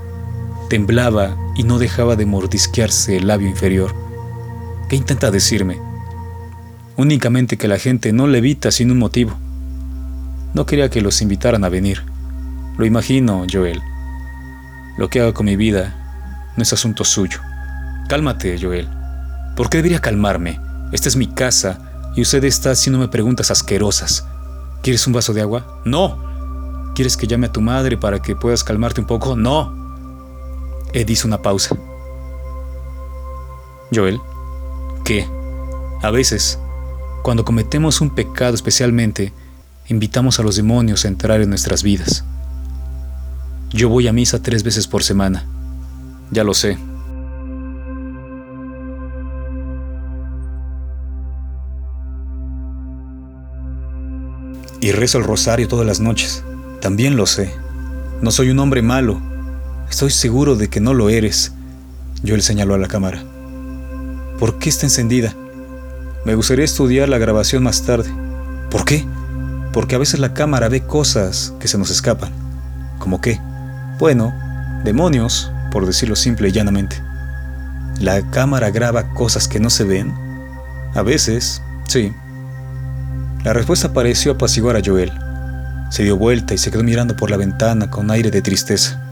Temblaba 0.68 1.36
y 1.56 1.62
no 1.62 1.78
dejaba 1.78 2.16
de 2.16 2.26
mordisquearse 2.26 3.16
el 3.16 3.26
labio 3.26 3.48
inferior. 3.48 3.94
¿Qué 4.88 4.96
intenta 4.96 5.30
decirme? 5.30 5.89
Únicamente 6.96 7.56
que 7.56 7.68
la 7.68 7.78
gente 7.78 8.12
no 8.12 8.26
levita 8.26 8.70
sin 8.70 8.90
un 8.90 8.98
motivo. 8.98 9.36
No 10.54 10.66
quería 10.66 10.90
que 10.90 11.00
los 11.00 11.22
invitaran 11.22 11.64
a 11.64 11.68
venir. 11.68 12.02
Lo 12.76 12.84
imagino, 12.84 13.46
Joel. 13.50 13.80
Lo 14.98 15.08
que 15.08 15.20
haga 15.20 15.32
con 15.32 15.46
mi 15.46 15.56
vida 15.56 16.52
no 16.56 16.62
es 16.62 16.72
asunto 16.72 17.04
suyo. 17.04 17.40
Cálmate, 18.08 18.58
Joel. 18.60 18.88
¿Por 19.56 19.70
qué 19.70 19.78
debería 19.78 20.00
calmarme? 20.00 20.60
Esta 20.92 21.08
es 21.08 21.16
mi 21.16 21.26
casa 21.26 22.12
y 22.16 22.22
usted 22.22 22.42
está 22.44 22.72
haciéndome 22.72 23.08
preguntas 23.08 23.50
asquerosas. 23.50 24.26
¿Quieres 24.82 25.06
un 25.06 25.12
vaso 25.12 25.32
de 25.32 25.42
agua? 25.42 25.80
No. 25.84 26.92
¿Quieres 26.94 27.16
que 27.16 27.26
llame 27.26 27.46
a 27.46 27.52
tu 27.52 27.60
madre 27.60 27.96
para 27.96 28.20
que 28.20 28.34
puedas 28.34 28.64
calmarte 28.64 29.00
un 29.00 29.06
poco? 29.06 29.36
No. 29.36 29.72
Ed 30.92 31.08
hizo 31.08 31.28
una 31.28 31.40
pausa. 31.40 31.76
Joel, 33.94 34.20
¿qué? 35.04 35.28
A 36.02 36.10
veces, 36.10 36.58
cuando 37.22 37.44
cometemos 37.44 38.00
un 38.00 38.10
pecado 38.10 38.54
especialmente, 38.54 39.32
invitamos 39.88 40.38
a 40.40 40.42
los 40.42 40.56
demonios 40.56 41.04
a 41.04 41.08
entrar 41.08 41.40
en 41.40 41.48
nuestras 41.48 41.82
vidas. 41.82 42.24
Yo 43.70 43.88
voy 43.88 44.08
a 44.08 44.12
misa 44.12 44.42
tres 44.42 44.62
veces 44.62 44.86
por 44.86 45.02
semana. 45.02 45.44
Ya 46.30 46.44
lo 46.44 46.54
sé. 46.54 46.78
Y 54.80 54.92
rezo 54.92 55.18
el 55.18 55.24
rosario 55.24 55.68
todas 55.68 55.86
las 55.86 56.00
noches. 56.00 56.42
También 56.80 57.16
lo 57.16 57.26
sé. 57.26 57.54
No 58.22 58.30
soy 58.30 58.50
un 58.50 58.58
hombre 58.60 58.80
malo. 58.80 59.20
Estoy 59.90 60.10
seguro 60.10 60.56
de 60.56 60.68
que 60.68 60.80
no 60.80 60.94
lo 60.94 61.10
eres. 61.10 61.52
Joel 62.26 62.42
señaló 62.42 62.74
a 62.74 62.78
la 62.78 62.88
cámara. 62.88 63.22
¿Por 64.38 64.58
qué 64.58 64.70
está 64.70 64.86
encendida? 64.86 65.34
Me 66.24 66.34
gustaría 66.34 66.66
estudiar 66.66 67.08
la 67.08 67.16
grabación 67.16 67.62
más 67.62 67.82
tarde. 67.82 68.10
¿Por 68.70 68.84
qué? 68.84 69.06
Porque 69.72 69.94
a 69.94 69.98
veces 69.98 70.20
la 70.20 70.34
cámara 70.34 70.68
ve 70.68 70.82
cosas 70.82 71.54
que 71.58 71.66
se 71.66 71.78
nos 71.78 71.90
escapan. 71.90 72.30
¿Cómo 72.98 73.22
qué? 73.22 73.40
Bueno, 73.98 74.34
demonios, 74.84 75.50
por 75.72 75.86
decirlo 75.86 76.16
simple 76.16 76.48
y 76.48 76.52
llanamente. 76.52 77.02
¿La 78.00 78.30
cámara 78.30 78.70
graba 78.70 79.14
cosas 79.14 79.48
que 79.48 79.60
no 79.60 79.70
se 79.70 79.84
ven? 79.84 80.12
A 80.94 81.02
veces, 81.02 81.62
sí. 81.88 82.12
La 83.42 83.54
respuesta 83.54 83.94
pareció 83.94 84.32
apaciguar 84.32 84.76
a 84.76 84.82
Joel. 84.84 85.12
Se 85.90 86.02
dio 86.02 86.18
vuelta 86.18 86.52
y 86.52 86.58
se 86.58 86.70
quedó 86.70 86.82
mirando 86.82 87.16
por 87.16 87.30
la 87.30 87.38
ventana 87.38 87.90
con 87.90 88.10
aire 88.10 88.30
de 88.30 88.42
tristeza. 88.42 89.02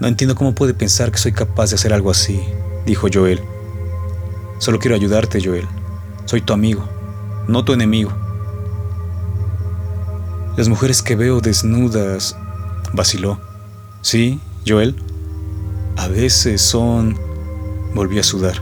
No 0.00 0.08
entiendo 0.08 0.34
cómo 0.34 0.54
puede 0.54 0.72
pensar 0.72 1.12
que 1.12 1.18
soy 1.18 1.32
capaz 1.32 1.70
de 1.70 1.74
hacer 1.76 1.92
algo 1.92 2.10
así, 2.10 2.40
dijo 2.86 3.08
Joel. 3.12 3.40
Solo 4.60 4.78
quiero 4.78 4.94
ayudarte, 4.94 5.42
Joel. 5.42 5.66
Soy 6.26 6.42
tu 6.42 6.52
amigo, 6.52 6.86
no 7.48 7.64
tu 7.64 7.72
enemigo. 7.72 8.12
Las 10.58 10.68
mujeres 10.68 11.00
que 11.00 11.16
veo 11.16 11.40
desnudas, 11.40 12.36
vaciló. 12.92 13.40
Sí, 14.02 14.38
Joel. 14.68 14.94
A 15.96 16.08
veces 16.08 16.60
son... 16.60 17.16
Volvió 17.94 18.20
a 18.20 18.22
sudar. 18.22 18.56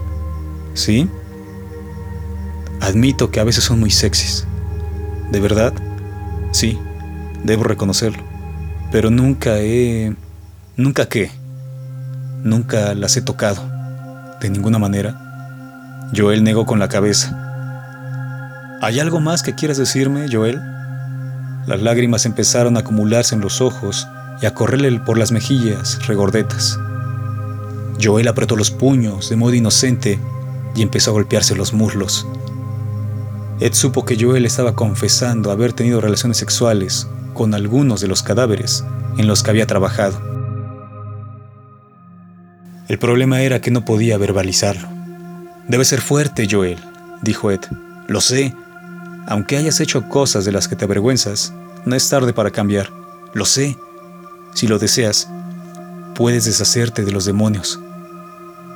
¿Sí? 0.75 1.11
Admito 2.81 3.33
que 3.33 3.41
a 3.41 3.45
veces 3.45 3.65
son 3.65 3.81
muy 3.81 3.91
sexys. 3.91 4.47
¿De 5.33 5.41
verdad? 5.41 5.75
Sí, 6.53 6.79
debo 7.43 7.65
reconocerlo. 7.65 8.23
Pero 8.93 9.11
nunca 9.11 9.59
he... 9.59 10.15
¿Nunca 10.77 11.09
qué? 11.09 11.33
Nunca 12.45 12.95
las 12.95 13.17
he 13.17 13.23
tocado. 13.23 13.61
De 14.41 14.49
ninguna 14.49 14.79
manera. 14.79 15.28
Joel 16.15 16.43
negó 16.43 16.65
con 16.65 16.79
la 16.79 16.89
cabeza. 16.89 17.45
¿Hay 18.81 19.01
algo 19.01 19.21
más 19.21 19.43
que 19.43 19.55
quieras 19.55 19.77
decirme, 19.77 20.27
Joel? 20.31 20.61
Las 21.67 21.83
lágrimas 21.83 22.25
empezaron 22.25 22.77
a 22.77 22.81
acumularse 22.81 23.35
en 23.35 23.41
los 23.41 23.61
ojos 23.61 24.09
y 24.41 24.47
a 24.47 24.55
correrle 24.55 24.99
por 25.01 25.19
las 25.19 25.33
mejillas 25.33 26.07
regordetas. 26.07 26.79
Joel 28.03 28.29
apretó 28.29 28.57
los 28.57 28.71
puños 28.71 29.29
de 29.29 29.37
modo 29.37 29.55
inocente 29.55 30.19
y 30.75 30.83
empezó 30.83 31.11
a 31.11 31.15
golpearse 31.15 31.57
los 31.57 31.73
muslos. 31.73 32.27
Ed 33.61 33.75
supo 33.75 34.05
que 34.05 34.17
Joel 34.19 34.47
estaba 34.47 34.75
confesando 34.77 35.51
haber 35.51 35.73
tenido 35.73 36.01
relaciones 36.01 36.39
sexuales 36.39 37.09
con 37.35 37.55
algunos 37.55 38.01
de 38.01 38.09
los 38.09 38.23
cadáveres 38.23 38.85
en 39.19 39.27
los 39.27 39.43
que 39.43 39.51
había 39.51 39.67
trabajado. 39.67 40.21
El 42.87 42.99
problema 42.99 43.43
era 43.43 43.61
que 43.61 43.71
no 43.71 43.85
podía 43.85 44.17
verbalizarlo. 44.17 44.98
Debe 45.69 45.85
ser 45.85 46.01
fuerte, 46.01 46.49
Joel, 46.51 46.79
dijo 47.23 47.51
Ed. 47.51 47.61
Lo 48.07 48.21
sé. 48.21 48.55
Aunque 49.27 49.57
hayas 49.57 49.81
hecho 49.81 50.09
cosas 50.09 50.45
de 50.45 50.53
las 50.53 50.67
que 50.67 50.77
te 50.77 50.85
avergüenzas, 50.85 51.53
no 51.85 51.95
es 51.95 52.09
tarde 52.09 52.33
para 52.33 52.51
cambiar. 52.51 52.91
Lo 53.35 53.45
sé. 53.45 53.77
Si 54.55 54.67
lo 54.67 54.79
deseas, 54.79 55.29
puedes 56.15 56.47
deshacerte 56.47 57.05
de 57.05 57.13
los 57.13 57.27
demonios. 57.27 57.79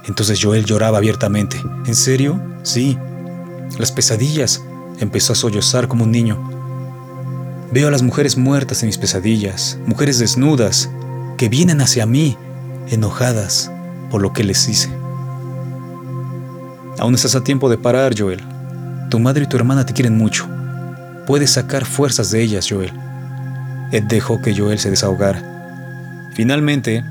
Entonces 0.05 0.39
Joel 0.43 0.65
lloraba 0.65 0.99
abiertamente. 0.99 1.63
¿En 1.87 1.95
serio? 1.95 2.41
Sí. 2.63 2.99
Las 3.79 3.91
pesadillas, 3.91 4.61
Empezó 5.03 5.33
a 5.33 5.37
sollozar 5.37 5.89
como 5.89 6.05
un 6.05 6.13
niño. 6.13 6.39
Veo 7.73 7.89
a 7.89 7.91
las 7.91 8.03
mujeres 8.03 8.37
muertas 8.37 8.83
en 8.83 8.87
mis 8.87 8.99
pesadillas, 8.99 9.79
mujeres 9.85 10.21
desnudas, 10.21 10.91
que 11.37 11.49
vienen 11.49 11.81
hacia 11.81 12.07
mí, 12.07 12.37
enojadas 12.89 13.71
por 14.11 14.23
lo 14.23 14.33
que 14.33 14.45
les 14.45 14.69
hice. 14.69 15.02
Aún 17.03 17.17
estás 17.17 17.35
a 17.35 17.43
tiempo 17.43 17.69
de 17.69 17.79
parar, 17.79 18.15
Joel. 18.17 18.41
Tu 19.11 19.19
madre 19.19 19.43
y 19.43 19.49
tu 19.49 19.57
hermana 19.57 19.85
te 19.85 19.93
quieren 19.93 20.17
mucho. 20.17 20.47
Puedes 21.27 21.51
sacar 21.51 21.85
fuerzas 21.85 22.31
de 22.31 22.41
ellas, 22.41 22.69
Joel. 22.71 22.93
Ed 23.91 24.05
dejó 24.05 24.41
que 24.41 24.55
Joel 24.57 24.79
se 24.79 24.89
desahogara. 24.89 26.31
Finalmente, 26.33 27.03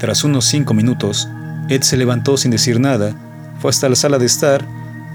tras 0.00 0.24
unos 0.24 0.46
cinco 0.46 0.74
minutos, 0.74 1.28
Ed 1.68 1.82
se 1.82 1.96
levantó 1.96 2.36
sin 2.36 2.50
decir 2.50 2.80
nada, 2.80 3.14
fue 3.60 3.70
hasta 3.70 3.88
la 3.88 3.94
sala 3.94 4.18
de 4.18 4.26
estar 4.26 4.66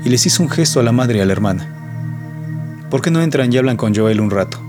y 0.06 0.08
les 0.08 0.26
hizo 0.26 0.42
un 0.42 0.50
gesto 0.50 0.80
a 0.80 0.84
la 0.84 0.94
madre 0.94 1.18
y 1.18 1.22
a 1.22 1.26
la 1.26 1.34
hermana. 1.34 2.88
¿Por 2.90 3.02
qué 3.02 3.12
no 3.12 3.22
entran 3.22 3.52
y 3.52 3.58
hablan 3.58 3.76
con 3.76 3.94
Joel 3.94 4.22
un 4.22 4.32
rato? 4.32 4.60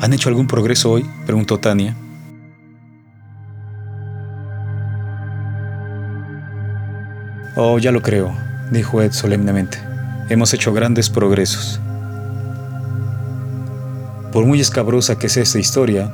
¿Han 0.00 0.12
hecho 0.12 0.28
algún 0.28 0.46
progreso 0.46 0.92
hoy? 0.92 1.04
preguntó 1.26 1.58
Tania. 1.58 1.96
Oh, 7.58 7.78
ya 7.78 7.90
lo 7.90 8.02
creo, 8.02 8.36
dijo 8.70 9.00
Ed 9.00 9.12
solemnemente. 9.12 9.78
Hemos 10.28 10.52
hecho 10.52 10.74
grandes 10.74 11.08
progresos. 11.08 11.80
Por 14.30 14.44
muy 14.44 14.60
escabrosa 14.60 15.18
que 15.18 15.30
sea 15.30 15.42
esta 15.42 15.58
historia, 15.58 16.12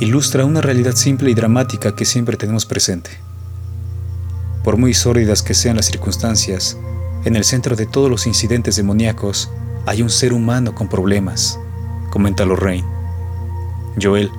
ilustra 0.00 0.46
una 0.46 0.62
realidad 0.62 0.94
simple 0.94 1.30
y 1.30 1.34
dramática 1.34 1.94
que 1.94 2.06
siempre 2.06 2.38
tenemos 2.38 2.64
presente. 2.64 3.10
Por 4.64 4.78
muy 4.78 4.94
sórdidas 4.94 5.42
que 5.42 5.52
sean 5.52 5.76
las 5.76 5.84
circunstancias, 5.84 6.78
en 7.26 7.36
el 7.36 7.44
centro 7.44 7.76
de 7.76 7.84
todos 7.84 8.10
los 8.10 8.26
incidentes 8.26 8.76
demoníacos 8.76 9.50
hay 9.84 10.00
un 10.00 10.08
ser 10.08 10.32
humano 10.32 10.74
con 10.74 10.88
problemas, 10.88 11.60
comenta 12.08 12.46
Lorraine. 12.46 12.88
Joel, 14.00 14.30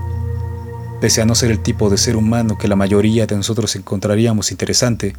pese 0.99 1.21
a 1.21 1.25
no 1.25 1.35
ser 1.35 1.51
el 1.51 1.59
tipo 1.59 1.91
de 1.91 1.97
ser 1.99 2.15
humano 2.15 2.57
que 2.57 2.67
la 2.67 2.75
mayoría 2.75 3.27
de 3.27 3.35
nosotros 3.35 3.75
encontraríamos 3.75 4.49
interesante, 4.49 5.13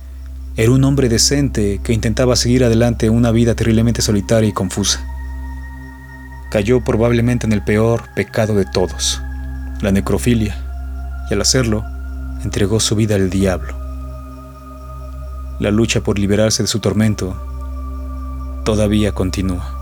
era 0.56 0.72
un 0.72 0.84
hombre 0.84 1.08
decente 1.08 1.80
que 1.82 1.92
intentaba 1.92 2.36
seguir 2.36 2.64
adelante 2.64 3.08
una 3.08 3.30
vida 3.30 3.54
terriblemente 3.54 4.02
solitaria 4.02 4.48
y 4.48 4.52
confusa. 4.52 5.04
Cayó 6.50 6.82
probablemente 6.82 7.46
en 7.46 7.52
el 7.52 7.62
peor 7.62 8.02
pecado 8.14 8.54
de 8.54 8.64
todos, 8.64 9.22
la 9.80 9.92
necrofilia, 9.92 10.56
y 11.30 11.34
al 11.34 11.40
hacerlo, 11.40 11.84
entregó 12.42 12.80
su 12.80 12.96
vida 12.96 13.14
al 13.14 13.30
diablo. 13.30 13.78
La 15.60 15.70
lucha 15.70 16.00
por 16.00 16.18
liberarse 16.18 16.62
de 16.62 16.66
su 16.66 16.80
tormento 16.80 17.36
todavía 18.64 19.12
continúa. 19.12 19.79